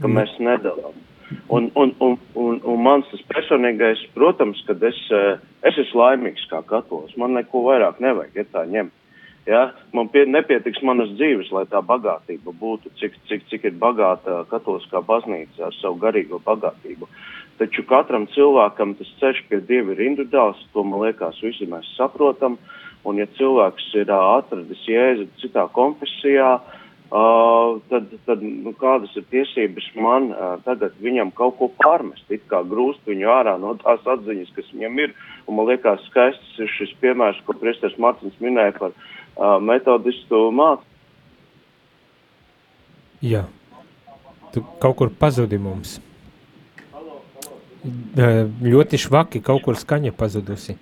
ka 0.00 0.08
mm. 0.08 0.14
mēs 0.16 0.36
nedalām. 0.40 0.96
Un, 1.52 1.68
un, 1.78 1.92
un, 2.02 2.16
un, 2.34 2.56
un 2.66 2.80
mans 2.82 3.06
tas 3.12 3.20
personīgais, 3.30 4.00
protams, 4.16 4.62
kad 4.66 4.82
es, 4.82 4.96
eh, 5.14 5.36
es 5.68 5.76
esmu 5.78 6.00
laimīgs 6.00 6.48
kā 6.50 6.62
katolis, 6.66 7.12
man 7.20 7.36
neko 7.36 7.62
vairāk 7.68 8.00
nevajag, 8.02 8.40
ja 8.40 8.46
tā 8.50 8.64
ņemt. 8.70 8.96
Ja? 9.46 9.60
Man 9.96 10.10
pie, 10.12 10.24
nepietiks 10.28 10.82
manas 10.86 11.12
dzīves, 11.16 11.52
lai 11.54 11.64
tā 11.70 11.80
bagātība 11.84 12.54
būtu, 12.56 12.92
cik, 13.00 13.16
cik, 13.28 13.46
cik 13.52 13.68
ir 13.70 13.78
bagāta 13.80 14.42
katoliskā 14.50 15.04
baznīca 15.06 15.68
ar 15.68 15.76
savu 15.78 16.00
garīgo 16.02 16.40
bagātību. 16.44 17.08
Taču 17.60 17.84
katram 17.88 18.26
cilvēkam 18.34 18.96
tas 18.98 19.08
ceļš 19.20 19.42
pie 19.48 19.60
Dieva 19.68 19.94
ir 19.94 20.04
individuāls, 20.06 20.60
to 20.72 20.84
man 20.84 21.04
liekas, 21.04 21.42
visi 21.44 21.68
mēs 21.68 21.88
saprotam. 21.96 22.56
Un 23.08 23.20
ja 23.20 23.26
cilvēks 23.38 23.86
ir 23.96 24.10
atradis 24.12 24.82
jēzu 24.84 25.26
citā 25.40 25.64
konfesijā, 25.72 26.50
uh, 26.60 27.78
tad, 27.88 28.10
tad 28.26 28.42
nu, 28.44 28.74
kādas 28.76 29.14
ir 29.16 29.24
tiesības 29.32 29.86
man 29.96 30.28
uh, 30.34 30.58
tagad 30.66 30.98
viņam 31.00 31.32
kaut 31.36 31.56
ko 31.60 31.70
pārmest, 31.80 32.26
it 32.28 32.44
kā 32.50 32.60
grūst 32.68 33.08
viņu 33.08 33.30
ārā 33.32 33.56
no 33.62 33.72
tās 33.80 34.04
atziņas, 34.04 34.52
kas 34.56 34.68
viņam 34.74 35.00
ir. 35.06 35.16
Un 35.48 35.56
man 35.56 35.70
liekas, 35.70 36.04
skaists 36.10 36.60
ir 36.60 36.68
šis 36.76 36.92
piemērs, 37.00 37.40
ko 37.46 37.56
Priesters 37.56 37.96
Martins 37.98 38.36
minēja 38.44 38.76
par 38.76 38.92
uh, 38.92 39.56
metodistu 39.64 40.50
mācību. 40.52 40.86
Jā, 43.20 43.42
tu 44.52 44.62
kaut 44.80 44.96
kur 44.96 45.10
pazudi 45.12 45.58
mums 45.60 45.98
ļoti 47.84 49.00
švaki, 49.00 49.40
kaut 49.44 49.64
kur 49.64 49.76
skaņa 49.76 50.12
pazudusi. 50.16 50.76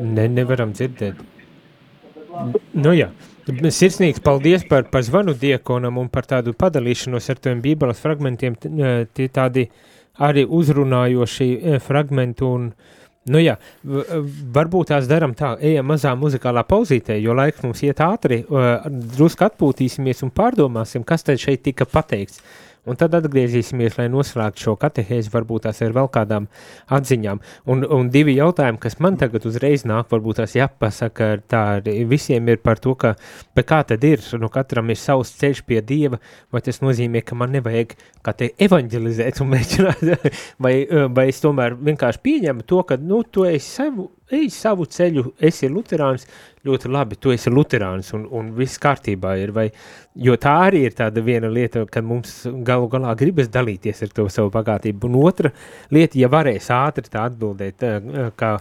Ne, 0.00 0.26
nevaram 0.28 0.72
dzirdēt. 0.72 1.20
Nu 2.72 2.94
jā, 2.96 3.10
sirsnīgs 3.44 4.22
paldies 4.24 4.64
par, 4.68 4.86
par 4.92 5.04
zvanu 5.04 5.34
diekonam 5.36 5.98
un 6.00 6.08
par 6.12 6.24
tādu 6.28 6.54
padalīšanos 6.56 7.28
ar 7.28 7.42
tiem 7.44 7.60
bībeles 7.64 8.00
fragmentiem, 8.00 8.56
tie 9.12 9.28
tādi 9.28 9.66
arī 10.22 10.46
uzrunājoši 10.48 11.78
fragmenti 11.84 12.46
un, 12.48 12.70
nu 13.32 13.42
jā, 13.42 13.58
varbūt 14.56 14.94
tās 14.94 15.08
daram 15.10 15.36
tā, 15.36 15.54
ejam 15.60 15.92
mazā 15.92 16.14
muzikālā 16.16 16.64
pauzītē, 16.68 17.18
jo 17.20 17.36
laiks 17.36 17.64
mums 17.66 17.84
iet 17.84 18.00
ātri, 18.04 18.42
drusku 19.16 19.48
atpūtīsimies 19.48 20.24
un 20.24 20.32
pārdomāsim, 20.32 21.04
kas 21.04 21.28
tad 21.28 21.42
šeit 21.42 21.64
tika 21.68 21.88
pateikts. 21.88 22.40
Un 22.82 22.96
tad 22.98 23.12
atgriezīsimies, 23.14 23.94
lai 23.94 24.08
noslēgtu 24.10 24.64
šo 24.64 24.72
katehēzi, 24.82 25.30
varbūt 25.30 25.68
tās 25.68 25.78
ir 25.84 25.92
vēl 25.94 26.08
kādām 26.10 26.48
atziņām. 26.90 27.38
Un, 27.70 27.84
un 27.86 28.08
divi 28.10 28.34
jautājumi, 28.34 28.80
kas 28.82 28.98
man 28.98 29.14
tagad 29.20 29.46
uzreiz 29.46 29.84
nāk, 29.86 30.08
varbūt 30.10 30.40
tās 30.40 30.56
jāpasaka, 30.58 31.28
tā 31.46 31.62
visiem 32.10 32.50
ir 32.50 32.58
par 32.58 32.82
to, 32.82 32.96
ka, 32.98 33.14
kā 33.62 33.78
tad 33.86 34.02
ir, 34.08 34.24
nu 34.42 34.50
katram 34.50 34.90
ir 34.90 34.98
savs 34.98 35.30
ceļš 35.38 35.62
pie 35.68 35.78
Dieva, 35.86 36.18
vai 36.50 36.64
tas 36.66 36.82
nozīmē, 36.82 37.22
ka 37.22 37.38
man 37.38 37.54
nevajag, 37.54 37.94
kā 38.26 38.34
te 38.34 38.50
evanģelizēt 38.66 39.38
un 39.44 39.50
mēģināt, 39.54 40.34
vai, 40.58 40.74
vai 41.14 41.28
es 41.30 41.38
tomēr 41.44 41.78
vienkārši 41.78 42.22
pieņemu 42.26 42.66
to, 42.66 42.82
ka, 42.88 42.98
nu, 42.98 43.22
tu 43.22 43.46
esi 43.46 43.76
savu, 43.76 44.10
ej 44.32 44.48
savu 44.54 44.86
ceļu, 44.90 45.24
esi 45.48 45.68
luterāns, 45.70 46.26
ļoti 46.66 46.90
labi, 46.92 47.18
tu 47.20 47.32
esi 47.34 47.50
luterāns 47.52 48.12
un, 48.16 48.26
un 48.32 48.52
viss 48.56 48.80
kārtībā 48.82 49.34
ir, 49.42 49.52
vai, 49.54 49.66
jo 50.14 50.36
tā 50.40 50.54
arī 50.68 50.84
ir 50.88 50.96
tāda 50.98 51.24
viena 51.24 51.50
lieta, 51.52 51.84
kad 51.90 52.06
mums 52.06 52.42
galu 52.66 52.88
galā 52.92 53.14
gribas 53.18 53.50
dalīties 53.52 54.04
ar 54.06 54.14
to 54.16 54.28
savu 54.32 54.52
bagātību, 54.54 55.10
un 55.10 55.20
otra 55.22 55.52
lieta, 55.90 56.18
ja 56.20 56.30
varēs 56.32 56.70
ātri 56.74 57.12
tā 57.12 57.26
atbildēt, 57.30 57.84
kā 58.38 58.54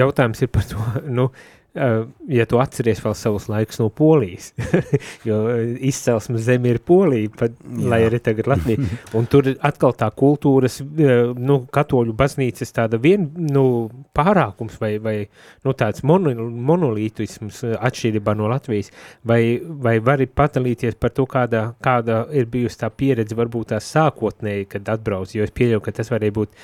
jautājums 0.00 0.42
ir 0.42 0.50
par 0.50 0.66
to, 0.66 0.88
nu, 1.18 1.30
Uh, 1.30 1.55
ja 1.76 2.46
tu 2.48 2.58
atceries 2.60 3.00
vēl 3.04 3.14
savus 3.18 3.46
laikus 3.50 3.80
no 3.82 3.88
Polijas, 3.92 4.52
jo 5.28 5.38
izcelsmes 5.84 6.46
zeme 6.46 6.72
ir 6.72 6.80
Polija, 6.86 7.28
pat, 7.36 7.56
lai 7.66 8.00
arī 8.06 8.20
tagad 8.24 8.48
Latvija, 8.48 8.86
un 9.18 9.28
tur 9.30 9.50
atkal 9.54 9.92
tā 9.98 10.08
kultūras, 10.16 10.78
uh, 10.80 11.34
nu, 11.36 11.58
katoļu 11.72 12.14
baznīcas 12.16 12.72
tāda 12.76 13.00
vien, 13.02 13.28
nu, 13.52 13.64
pārākums 14.16 14.78
vai, 14.80 14.94
vai 15.02 15.16
nu, 15.66 15.74
tāds 15.76 16.04
mono, 16.06 16.32
monolītisms 16.70 17.62
atšķirībā 17.76 18.36
no 18.38 18.48
Latvijas, 18.52 18.88
vai, 19.26 19.58
vai 19.60 19.98
vari 20.04 20.28
padalīties 20.30 20.96
par 21.00 21.12
to, 21.16 21.28
kāda, 21.28 21.66
kāda 21.84 22.22
ir 22.36 22.48
bijusi 22.52 22.80
tā 22.80 22.90
pieredze, 22.92 23.36
varbūt 23.36 23.74
tā 23.74 23.82
sākotnēji, 23.84 24.70
kad 24.76 24.94
atbrauc, 24.96 25.34
jo 25.36 25.44
es 25.44 25.52
pieļauju, 25.56 25.84
ka 25.84 25.96
tas 26.00 26.12
varēja 26.14 26.38
būt, 26.40 26.56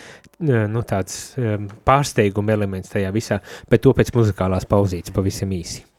nu, 0.43 0.87
tāds 0.89 1.21
um, 1.41 1.69
pārsteiguma 1.85 2.57
elements 2.57 2.93
tajā 2.93 3.13
visā, 3.15 3.43
bet 3.71 3.85
to 3.85 3.93
pēc 3.97 4.15
muzikālās 4.17 4.69
pauzīt 4.69 5.02
rakstīts 5.03 5.15
pavisam 5.15 5.51
īsi. 5.53 5.92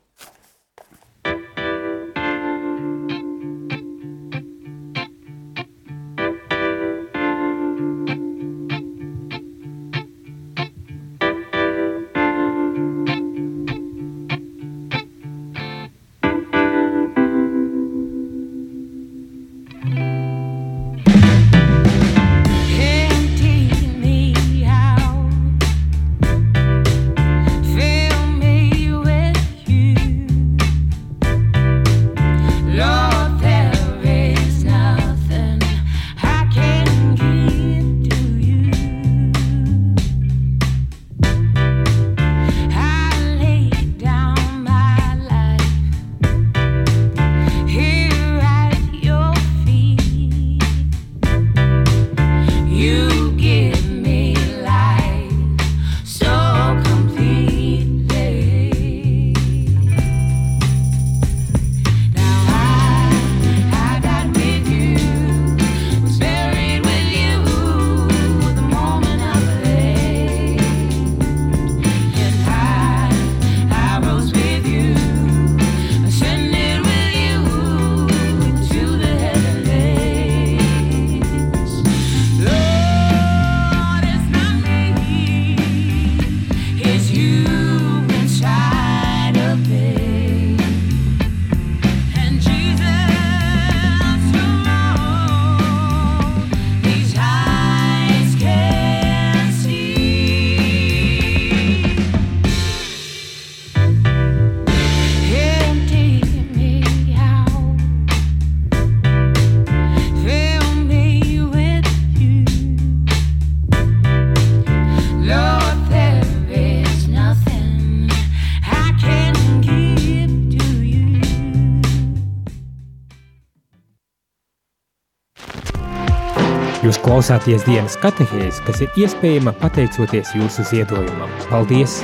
Jūs 126.94 127.02
klausāties 127.02 127.63
dienas 127.65 127.96
katehēs, 127.98 128.60
kas 128.67 128.83
ir 128.85 128.98
iespējama 129.02 129.50
pateicoties 129.58 130.29
jūsu 130.37 130.62
ziedojumam. 130.69 131.31
Paldies! 131.50 131.96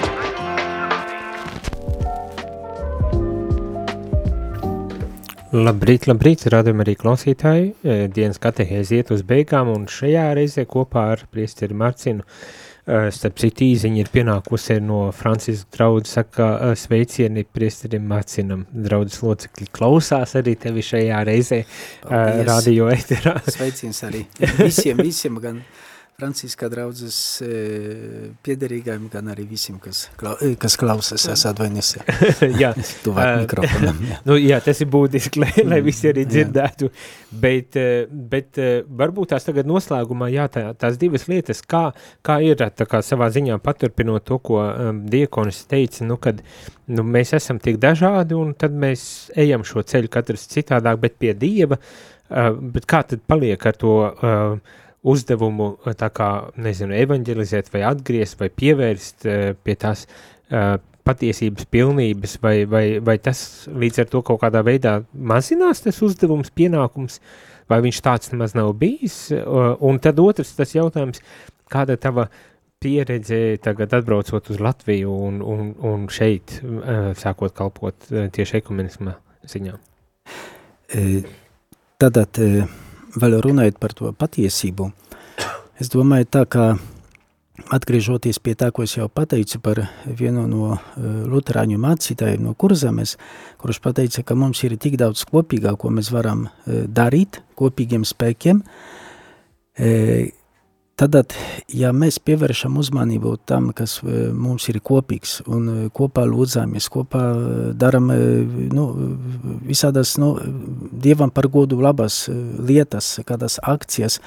Labrīt, 5.53 6.07
labrīt, 6.09 6.47
radījumi 6.49 6.81
arī 6.87 6.95
klausītāji. 7.03 7.69
Dienas 8.15 8.41
katehēs 8.41 8.89
iet 8.97 9.13
uz 9.13 9.21
beigām 9.29 9.69
un 9.75 9.85
šajā 9.85 10.25
reizē 10.39 10.65
kopā 10.65 11.05
ar 11.13 11.21
priesteri 11.29 11.77
Marcinu 11.77 12.25
starp 13.13 13.39
citu, 13.41 13.65
īziņa 13.67 14.01
ir 14.01 14.11
pienākusi 14.13 14.79
no 14.81 15.01
Francisku 15.15 15.69
draudzes, 15.75 16.13
saka 16.17 16.47
eh, 16.55 16.75
sveicieni 16.79 17.45
priesterim 17.45 18.07
Macinam. 18.09 18.65
Draudzes 18.71 19.21
locekļi 19.25 19.69
klausās 19.75 20.35
arī 20.39 20.55
tevi 20.59 20.85
šajā 20.85 21.19
reizē 21.27 21.59
eh, 21.61 21.67
Paldies. 22.07 22.47
radio 22.49 22.89
eterā. 22.93 23.35
Sveiciens 23.49 24.01
arī 24.07 24.25
visiem, 24.63 25.03
visiem 25.03 25.39
gan 25.43 25.61
Franciskā 26.19 26.67
draudzes 26.67 27.17
e, 27.45 27.49
piederīgajiem, 28.43 29.05
gan 29.11 29.29
arī 29.31 29.45
visiem, 29.47 29.77
kas, 29.79 30.01
klau, 30.19 30.33
kas 30.59 30.75
klausās, 30.79 31.23
es 31.31 31.45
atvainojos. 31.47 31.93
jā, 32.61 32.73
tuvāk 33.05 33.45
mikrofonam. 33.45 34.01
Jā. 34.09 34.17
nu, 34.27 34.35
jā, 34.41 34.57
tas 34.65 34.81
ir 34.83 34.89
būtiski, 34.91 35.39
lai, 35.39 35.53
lai 35.63 35.79
visi 35.85 36.09
arī 36.11 36.25
dzirdētu, 36.27 36.89
bet, 37.39 37.79
bet 38.33 38.59
varbūt 38.99 39.31
tās 39.31 39.47
tagad 39.47 39.69
noslēgumā, 39.69 40.27
jā, 40.33 40.49
tā, 40.51 40.65
tās 40.79 40.99
divas 40.99 41.29
lietas, 41.31 41.63
kā, 41.63 41.85
kā 42.25 42.39
ir 42.43 42.59
tā 42.59 42.87
kā 42.89 42.99
savā 43.05 43.29
ziņā 43.33 43.59
paturpinot 43.63 44.27
to, 44.27 44.41
ko 44.43 44.59
um, 44.65 45.01
diekonis 45.09 45.63
teica, 45.71 46.03
nu, 46.09 46.19
kad 46.21 46.43
nu, 46.91 47.05
mēs 47.05 47.31
esam 47.37 47.61
tik 47.63 47.79
dažādi 47.79 48.35
un 48.35 48.51
tad 48.59 48.75
mēs 48.75 49.29
ejam 49.39 49.63
šo 49.67 49.85
ceļu 49.87 50.11
katrs 50.11 50.49
citādāk, 50.51 50.99
bet 51.05 51.17
pie 51.21 51.33
Dieva, 51.37 51.79
uh, 51.79 52.51
bet 52.75 52.89
kā 52.89 53.05
tad 53.07 53.23
paliek 53.29 53.65
ar 53.71 53.79
to 53.79 53.95
uh, 54.03 54.85
uzdevumu 55.07 55.71
eh, 55.85 55.95
tā 55.97 56.09
kā, 56.13 56.29
nezinu, 56.59 56.95
evanģelizēt 56.97 57.71
vai 57.73 57.83
atgriezt 57.87 58.39
vai 58.39 58.49
pievērst 58.51 59.27
uh, 59.27 59.51
pie 59.63 59.75
tās 59.79 60.05
uh, 60.05 60.75
patiesības 61.07 61.65
pilnības, 61.71 62.35
vai, 62.43 62.55
vai, 62.69 62.83
vai 63.03 63.15
tas 63.23 63.67
līdz 63.71 64.03
ar 64.03 64.09
to 64.11 64.21
kaut 64.25 64.41
kādā 64.43 64.61
veidā 64.65 64.99
mazinās 65.13 65.81
tas 65.85 66.01
uzdevums, 66.05 66.51
pienākums, 66.53 67.17
vai 67.71 67.79
viņš 67.85 68.01
tāds 68.05 68.33
nemaz 68.33 68.53
nav 68.57 68.75
bijis, 68.77 69.31
un 69.85 69.97
tad 70.03 70.19
otrs 70.21 70.51
tas 70.57 70.75
jautājums, 70.75 71.23
kāda 71.71 71.95
tava 72.01 72.27
pieredze 72.83 73.57
tagad 73.63 73.95
atbraucot 73.97 74.51
uz 74.53 74.61
Latviju 74.61 75.15
un, 75.29 75.39
un, 75.41 75.71
un 75.85 76.05
šeit 76.13 76.59
sākot 77.17 77.55
kalpot 77.57 78.11
tieši 78.35 78.59
ekumenisma 78.61 79.15
ziņā? 79.49 79.79
Tātad, 81.99 82.43
uh 82.43 82.88
vēl 83.15 83.39
runājot 83.43 83.79
par 83.81 83.95
to 83.97 84.13
patiesību, 84.13 84.91
es 85.79 85.91
domāju 85.93 86.29
tā 86.29 86.45
kā 86.49 86.69
atgriežoties 87.75 88.39
pie 88.39 88.55
tā, 88.57 88.69
ko 88.71 88.85
es 88.85 88.95
jau 88.95 89.09
pateicu 89.11 89.59
par 89.63 89.81
vienu 90.05 90.45
no 90.49 90.71
uh, 90.71 90.79
luterāņu 91.29 91.79
mācītājiem 91.81 92.45
no 92.45 92.55
Kurzemes, 92.57 93.17
kurš 93.61 93.81
pateica, 93.83 94.23
ka 94.23 94.37
mums 94.39 94.63
ir 94.63 94.77
tik 94.79 94.97
daudz 94.99 95.25
kopīgā, 95.29 95.75
ko 95.77 95.91
mēs 95.93 96.11
varam 96.15 96.47
uh, 96.47 96.83
darīt 96.87 97.41
kopīgiem 97.59 98.05
spēkiem, 98.07 98.63
uh, 100.99 101.05
Tad, 101.07 101.31
ja 101.71 101.93
mēs 101.95 102.17
pievēršam 102.27 102.73
uzmanību 102.81 103.37
tam, 103.47 103.69
kas 103.71 104.01
mums 104.03 104.65
ir 104.67 104.81
kopīgs, 104.83 105.37
un 105.47 105.87
kopā 105.95 106.25
lūdzamies, 106.27 106.89
kopā 106.91 107.21
darām 107.79 108.09
nu, 108.75 108.83
visādas 109.63 110.17
nu, 110.19 110.33
dievam 110.91 111.31
par 111.31 111.47
godu 111.47 111.79
labas 111.79 112.25
lietas, 112.27 113.13
kādas 113.23 113.61
akcijas, 113.63 114.19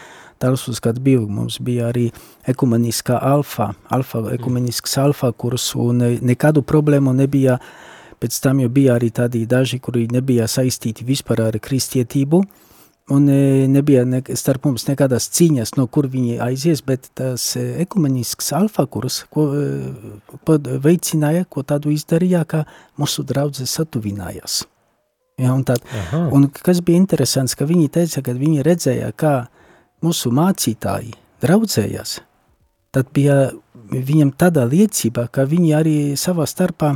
Tarsus, 0.42 0.80
kad 0.82 0.96
bija, 0.98 1.20
mums 1.28 1.60
bija 1.62 1.92
arī 1.92 2.08
ekumeniskā 2.50 3.20
alfa, 3.20 3.68
alfa 3.92 4.24
ekumenisks 4.32 4.96
alfa 4.98 5.28
kurs, 5.38 5.68
un 5.78 6.00
nekādu 6.24 6.64
problēmu 6.66 7.12
nebija, 7.14 7.60
pēc 8.18 8.40
tam 8.42 8.64
jau 8.64 8.72
bija 8.72 8.96
arī 8.96 9.12
tādi 9.14 9.44
daži, 9.46 9.78
kuri 9.78 10.08
nebija 10.10 10.48
saistīti 10.50 11.04
vispār 11.06 11.44
ar 11.50 11.60
kristietību, 11.62 12.42
Un 13.11 13.26
e, 13.28 13.66
nebija 13.66 14.05
ne, 14.07 14.20
starp 14.38 14.68
mums 14.68 14.84
nekādas 14.86 15.26
cīņas, 15.34 15.74
no 15.74 15.88
kur 15.90 16.07
viņi 16.11 16.36
aizies, 16.44 16.84
bet 16.86 17.09
tas 17.18 17.48
e, 17.59 17.64
ekumenisks 17.82 18.53
alfa 18.55 18.84
kurs, 18.86 19.24
ko 19.32 19.48
ko 20.46 20.59
e, 20.59 20.78
veicināja, 20.84 21.48
ko 21.50 21.64
tādu 21.66 21.90
izdarīja, 21.90 22.44
ka 22.46 22.62
mūsu 23.00 23.26
draudzes 23.26 23.74
satuvinājās. 23.74 24.62
Ja, 25.40 25.50
un, 25.57 25.64
tād, 25.66 25.82
Aha. 25.98 26.28
un 26.30 26.46
kas 26.55 26.82
bija 26.86 27.00
interesants, 27.03 27.57
ka 27.59 27.66
viņi 27.66 27.90
teica, 27.90 28.22
ka 28.22 28.36
viņi 28.38 28.62
redzēja, 28.66 29.11
kā 29.18 29.34
mūsu 30.05 30.30
mācītāji 30.34 31.16
draudzējās, 31.42 32.20
tad 32.94 33.11
bija 33.16 33.48
viņam 33.90 34.30
tāda 34.38 34.68
liecība, 34.68 35.26
ka 35.32 35.48
viņi 35.48 35.74
arī 35.74 35.96
savā 36.20 36.46
starpā 36.46 36.94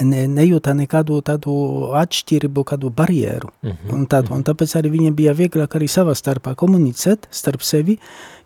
ne, 0.00 0.24
nejūta 0.30 0.72
nekādu 0.76 1.18
tādu 1.26 1.52
atšķirību, 1.98 2.64
kādu 2.72 2.90
barjeru. 2.90 3.50
Uh 3.62 3.68
mhm, 3.68 3.76
-huh, 3.82 3.94
un, 3.94 4.06
tād, 4.06 4.24
uh 4.24 4.30
-huh. 4.30 4.36
un 4.36 4.44
tāpēc 4.44 4.76
arī 4.78 4.90
viņiem 4.90 5.14
bija 5.14 5.34
vieglāk 5.34 5.76
arī 5.76 5.88
savā 5.88 6.14
starpā 6.14 6.54
komunicēt 6.54 7.28
starp 7.30 7.62
sevi, 7.62 7.98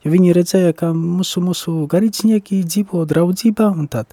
jo 0.04 0.10
viņi 0.10 0.32
redzēja, 0.32 0.72
ka 0.72 0.86
mūsu, 0.92 1.40
mūsu 1.40 1.86
garīdznieki 1.86 2.64
dzīvo 2.64 3.04
draudzībā 3.06 3.70
un 3.78 3.88
tād. 3.88 4.06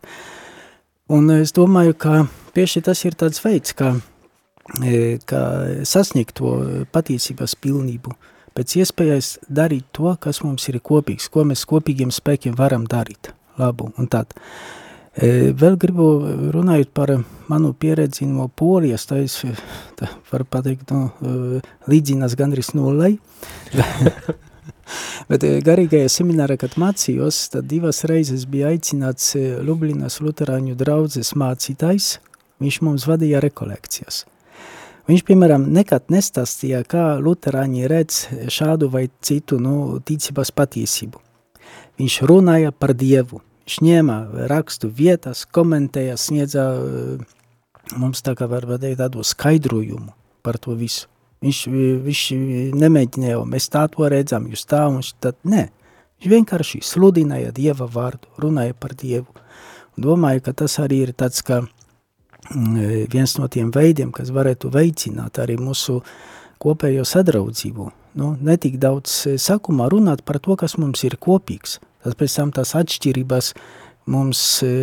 Un 1.09 1.29
es 1.29 1.51
domāju, 1.53 1.93
ka 1.93 2.27
tieši 2.53 2.81
tas 2.81 3.05
ir 3.05 3.13
tāds 3.15 3.43
veids, 3.43 3.73
kā, 3.73 3.99
kā 5.25 5.41
sasniegt 5.83 6.35
to 6.35 6.85
patiesības 6.91 7.55
pilnību. 7.55 8.13
Pēc 8.53 8.75
iespējas 8.77 9.39
darīt 9.49 9.83
to, 9.91 10.15
kas 10.19 10.43
mums 10.43 10.67
ir 10.69 10.79
kopīgs, 10.79 11.29
ko 11.29 11.43
mēs 11.43 11.65
kopīgiem 11.65 12.11
spēkiem 12.11 12.55
varam 12.55 12.85
darīt. 12.85 13.33
Labu 13.57 13.91
un 13.97 14.07
tādu. 14.07 14.33
Vēl 15.13 15.75
gribu 15.77 16.07
runājot 16.55 16.89
par 16.89 17.11
manu 17.45 17.73
pieredzi 17.77 18.25
no 18.25 18.47
Polijas, 18.49 19.05
tā 19.05 19.19
es 19.21 19.35
tā 19.99 20.09
var 20.31 20.45
pateikt, 20.49 20.89
no, 20.89 21.11
līdzinās 21.85 22.33
gandrīz 22.39 22.73
nullei. 22.73 23.19
Bet 25.29 25.45
garīgajā 25.65 26.09
seminārā, 26.09 26.57
kad 26.59 26.79
mācījos, 26.81 27.45
tad 27.53 27.69
divas 27.69 28.01
reizes 28.09 28.47
bija 28.49 28.73
aicināts 28.73 29.35
Lublinas 29.63 30.17
luterāņu 30.23 30.75
draudzes 30.81 31.35
mācītājs, 31.37 32.17
viņš 32.63 32.81
mums 32.81 33.07
vadīja 33.07 33.41
rekolekcijas. 33.43 34.25
Viņš, 35.03 35.25
piemēram, 35.27 35.67
nekad 35.75 36.09
nestāstīja, 36.13 36.85
kā 36.87 37.17
luterāņi 37.19 37.89
redz 37.91 38.19
šādu 38.55 38.87
vai 38.89 39.09
citu 39.21 39.59
nu, 39.59 39.99
ticības 39.99 40.53
patiesību. 40.55 41.19
Viņš 41.99 42.21
runāja 42.29 42.71
par 42.71 42.95
Dievu, 42.97 43.43
Viņš 43.63 43.77
ņēma 43.79 44.15
rakstu 44.51 44.89
vietas, 44.91 45.45
komentēja, 45.55 46.17
sniedza 46.19 46.65
eh, 46.75 47.21
mums 47.95 48.23
tā 48.25 48.33
kā 48.35 48.47
var 48.51 48.67
teikt 48.75 48.99
tādu 48.99 49.23
skaidrojumu 49.23 50.11
par 50.43 50.59
to 50.59 50.75
visu. 50.75 51.07
Viņš, 51.43 51.59
viņš 52.03 52.23
nemēģināja, 52.79 53.39
mēs 53.47 53.69
tā 53.71 53.85
to 53.91 54.07
redzam, 54.11 54.49
jūs 54.51 54.63
tā 54.67 54.83
un 54.87 55.01
tad, 55.23 55.35
ne. 55.43 55.69
Viņš 56.19 56.31
vienkārši 56.31 56.79
sludināja 56.83 57.51
Dieva 57.55 57.87
vārdu, 57.91 58.27
runāja 58.39 58.75
par 58.75 58.95
Dievu. 58.99 59.31
Domāju, 59.99 60.43
ka 60.43 60.53
tas 60.63 60.77
arī 60.79 61.01
ir 61.07 61.11
tāds, 61.15 61.43
ka 61.43 61.61
mm, 61.63 63.07
viens 63.11 63.35
no 63.39 63.47
tiem 63.51 63.71
veidiem, 63.75 64.11
kas 64.15 64.31
varētu 64.31 64.71
veicināt 64.71 65.39
arī 65.39 65.59
mūsu 65.59 65.99
kopējo 66.63 67.03
sadraudzību. 67.07 67.89
Nu, 68.19 68.35
netik 68.39 68.79
daudz 68.79 69.23
sakumā 69.39 69.89
runāt 69.91 70.23
par 70.23 70.39
to, 70.43 70.55
kas 70.59 70.75
mums 70.79 71.07
ir 71.07 71.19
kopīgs– 71.19 71.79
tad 72.03 72.17
pēc 72.19 72.37
tam 72.39 72.51
tās 72.55 72.73
atšķirības 72.79 73.53
mums 74.11 74.41
e, 74.65 74.73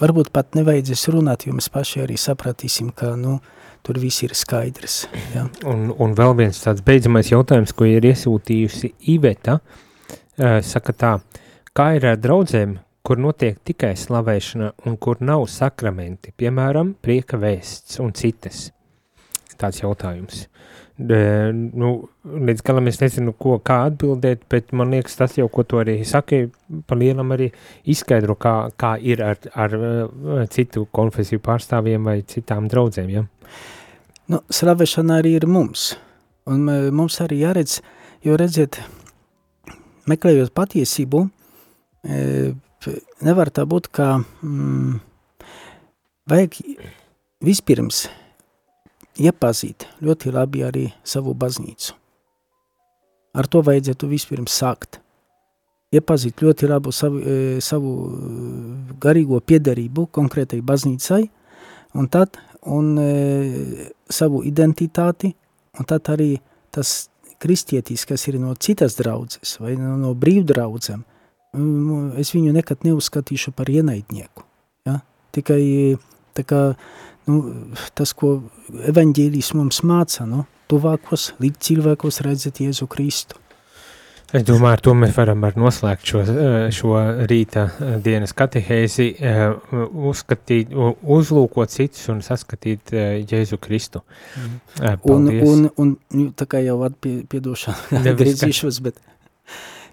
varbūt 0.00 0.30
pat 0.34 0.56
nevajadzēs 0.56 1.08
runāt, 1.12 1.46
jo 1.46 1.56
mēs 1.56 1.68
paši 1.72 2.04
arī 2.04 2.16
sapratīsim, 2.20 2.90
ka, 2.96 3.12
nu, 3.20 3.38
tur 3.84 4.00
viss 4.00 4.24
ir 4.24 4.32
skaidrs. 4.36 5.02
Ja. 5.34 5.46
Un, 5.68 5.90
un 6.00 6.16
vēl 6.16 6.36
viens 6.40 6.62
tāds 6.64 6.84
beidzamais 6.84 7.28
jautājums, 7.32 7.74
ko 7.76 7.88
ir 7.88 8.06
iesūtījusi 8.08 8.94
Iveta, 9.12 9.58
uh, 9.60 10.58
saka 10.64 10.96
tā, 10.96 11.12
kā 11.76 11.90
ir 11.98 12.08
ar 12.14 12.20
draudzēm, 12.20 12.78
kur 13.04 13.20
notiek 13.20 13.58
tikai 13.68 13.92
slavēšana 14.00 14.70
un 14.88 14.96
kur 14.96 15.20
nav 15.20 15.44
sakramenti, 15.52 16.32
piemēram, 16.40 16.94
prieka 17.04 17.36
vēsts 17.40 18.00
un 18.00 18.14
citas? 18.16 18.70
Tāds 19.60 19.82
jautājums. 19.82 20.46
Nu, 20.94 21.88
līdz 22.22 22.62
galam 22.62 22.86
es 22.86 23.00
nezinu, 23.00 23.32
ko, 23.34 23.56
kā 23.58 23.80
atbildēt, 23.88 24.44
bet 24.50 24.70
man 24.78 24.92
liekas, 24.94 25.16
tas 25.18 25.34
jau, 25.34 25.48
ko 25.50 25.64
tu 25.66 25.80
arī 25.82 25.96
saki, 26.06 26.44
pa 26.86 26.94
lielam 26.94 27.34
arī 27.34 27.48
izskaidro, 27.90 28.36
kā, 28.38 28.54
kā 28.78 28.94
ir 29.02 29.24
ar, 29.26 29.40
ar 29.58 29.74
citu 30.54 30.86
konfesiju 30.94 31.42
pārstāvjiem 31.42 32.06
vai 32.06 32.20
citām 32.30 32.70
draudzēm, 32.70 33.10
ja? 33.10 33.24
Nu, 34.30 34.40
slavēšana 34.46 35.18
arī 35.18 35.34
ir 35.40 35.48
mums, 35.50 35.96
un 36.46 36.70
mums 36.94 37.18
arī 37.26 37.42
jāredz, 37.42 37.80
jo 38.22 38.38
redziet, 38.38 38.78
meklējot 40.06 40.54
patiesību, 40.54 41.26
nevar 43.26 43.50
tā 43.50 43.66
būt, 43.66 43.90
ka 43.90 44.12
mm, 44.22 45.00
vajag 46.30 46.60
vispirms 47.44 48.06
iepazīt 49.20 49.86
ļoti 50.02 50.32
labi 50.34 50.64
arī 50.66 50.88
savu 51.04 51.34
baznīcu. 51.34 51.94
ar 53.34 53.48
to 53.50 53.64
vajadzētu 53.66 54.06
vispirms 54.06 54.54
sākt. 54.54 55.00
Iepazīt 55.94 56.42
ļoti 56.42 56.68
labu 56.70 56.92
savu, 56.94 57.18
e, 57.18 57.60
savu 57.62 57.90
garīgo 59.02 59.40
piederību 59.40 60.06
konkrētai 60.14 60.60
baznīcai, 60.62 61.22
un 61.98 62.06
tad 62.06 62.38
un, 62.62 62.94
e, 62.98 63.90
savu 64.10 64.42
identitāti, 64.46 65.34
un 65.78 65.84
tad 65.84 66.10
arī 66.14 66.36
tas 66.70 67.08
kristietis, 67.42 68.06
kas 68.06 68.26
ir 68.28 68.38
no 68.38 68.54
citas 68.54 68.96
draudzes 68.98 69.58
vai 69.60 69.74
no, 69.78 69.96
no 69.98 70.14
brīvdraudzēm, 70.14 71.02
es 72.18 72.32
viņu 72.34 72.54
nekad 72.54 72.82
neuzskatīšu 72.86 73.52
par 73.54 73.70
ienaidnieku. 73.70 74.42
Ja? 74.88 75.00
Tikai 75.34 75.62
tā 76.34 76.42
kā, 76.46 76.62
nu, 77.30 77.40
tas, 77.94 78.14
ko 78.16 78.36
evaņģēlijs 78.90 79.54
mums 79.58 79.80
māca, 79.86 80.26
nu, 80.28 80.44
tuvākos 80.70 81.32
līdz 81.42 81.64
cilvēkos 81.68 82.22
redzēt 82.24 82.62
Jēzu 82.64 82.88
Kristu. 82.90 83.40
Es 84.34 84.42
domāju, 84.42 84.74
ar 84.74 84.80
to 84.82 84.92
mēs 84.98 85.12
varam 85.14 85.44
ar 85.46 85.54
noslēgt 85.60 86.08
šo, 86.10 86.20
šo 86.74 86.94
rīta 87.30 87.68
dienas 88.02 88.32
katehēzi, 88.34 89.06
uzskatīt, 90.10 90.72
uzlūkot 90.74 91.70
citus 91.70 92.08
un 92.10 92.22
saskatīt 92.24 92.90
Jēzu 93.30 93.60
Kristu. 93.62 94.02
Paldies. 94.74 95.44
Un, 95.44 95.68
un, 95.68 95.68
un 95.78 95.92
nu, 96.18 96.26
tā 96.34 96.48
kā 96.50 96.64
jau 96.64 96.80
atpiedošana, 96.88 98.00
atgriezīšos, 98.14 98.80
bet, 98.82 98.98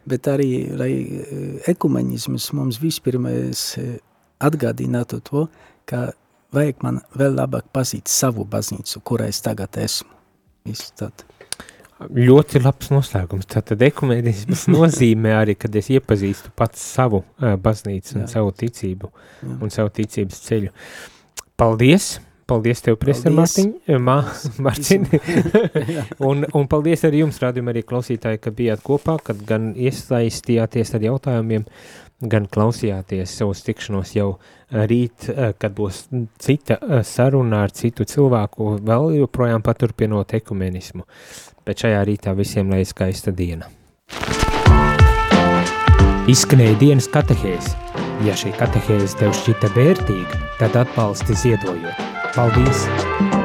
bet 0.10 0.32
arī, 0.32 0.50
lai 0.80 0.92
ekumeņisms 1.70 2.50
mums 2.58 2.82
vispirmais 2.82 3.68
atgādinātu 4.42 5.22
to, 5.28 5.46
ka 5.86 6.08
vajag 6.56 6.82
man 6.86 7.02
vēl 7.18 7.36
labāk 7.39 7.70
pazīt 7.74 8.12
savu 8.12 8.45
baznīcu, 8.49 9.02
kurā 9.08 9.30
es 9.32 9.41
tagad 9.43 9.78
esmu. 9.82 10.10
Tad. 10.99 11.24
Ļoti 12.02 12.62
labs 12.64 12.89
noslēgums. 12.93 13.47
Tātad 13.49 13.82
ekumēnisms 13.86 14.68
nozīmē 14.76 15.36
arī, 15.41 15.56
kad 15.60 15.76
es 15.78 15.91
iepazīstu 15.93 16.54
pats 16.58 16.82
savu 16.95 17.22
uh, 17.24 17.56
baznīcu 17.62 18.18
un 18.18 18.26
Jā. 18.26 18.34
savu 18.38 18.54
ticību 18.58 19.10
Jā. 19.12 19.56
un 19.62 19.74
savu 19.74 19.93
ticības 20.02 20.43
ceļu. 20.47 20.76
Paldies! 21.60 22.18
Paldies 22.52 22.82
tev, 22.84 22.97
Priester 22.99 23.32
Mārtiņ, 23.32 23.70
Mā, 24.04 24.18
Mārtiņ. 24.66 25.06
un, 26.28 26.41
un 26.58 26.66
paldies 26.68 27.06
arī 27.08 27.22
jums, 27.22 27.38
rādījumi 27.39 27.72
arī 27.72 27.84
klausītāji, 27.88 28.41
ka 28.43 28.52
bijāt 28.58 28.82
kopā, 28.84 29.16
kad 29.24 29.39
gan 29.47 29.70
iesaistījāties 29.80 30.91
ar 30.97 31.06
jautājumiem, 31.06 31.64
gan 32.22 32.47
klausījāties 32.51 33.34
savus 33.38 33.63
tikšanos 33.65 34.13
jau 34.15 34.36
rīt, 34.72 35.30
eh, 35.30 35.53
kad 35.57 35.76
būs 35.78 36.05
cita 36.39 36.78
eh, 36.82 37.03
saruna 37.03 37.63
ar 37.65 37.74
citu 37.76 38.05
cilvēku, 38.05 38.78
vēl 38.86 39.17
joprojām 39.19 39.63
paturpinot 39.65 40.34
ekumenismu. 40.41 41.05
Bet 41.65 41.84
šajā 41.84 42.05
rītā 42.05 42.36
visiem 42.38 42.72
lai 42.72 42.84
skaista 42.86 43.32
diena. 43.32 43.69
Izskanēja 46.30 46.78
dienas 46.80 47.09
katehēs. 47.11 47.74
Ja 48.22 48.38
šī 48.38 48.53
katehēze 48.59 49.17
tev 49.17 49.34
šķita 49.34 49.74
vērtīga, 49.74 50.41
tad 50.61 50.78
atbalsti 50.86 51.38
ziedojot. 51.45 52.09
Paldies! 52.36 53.41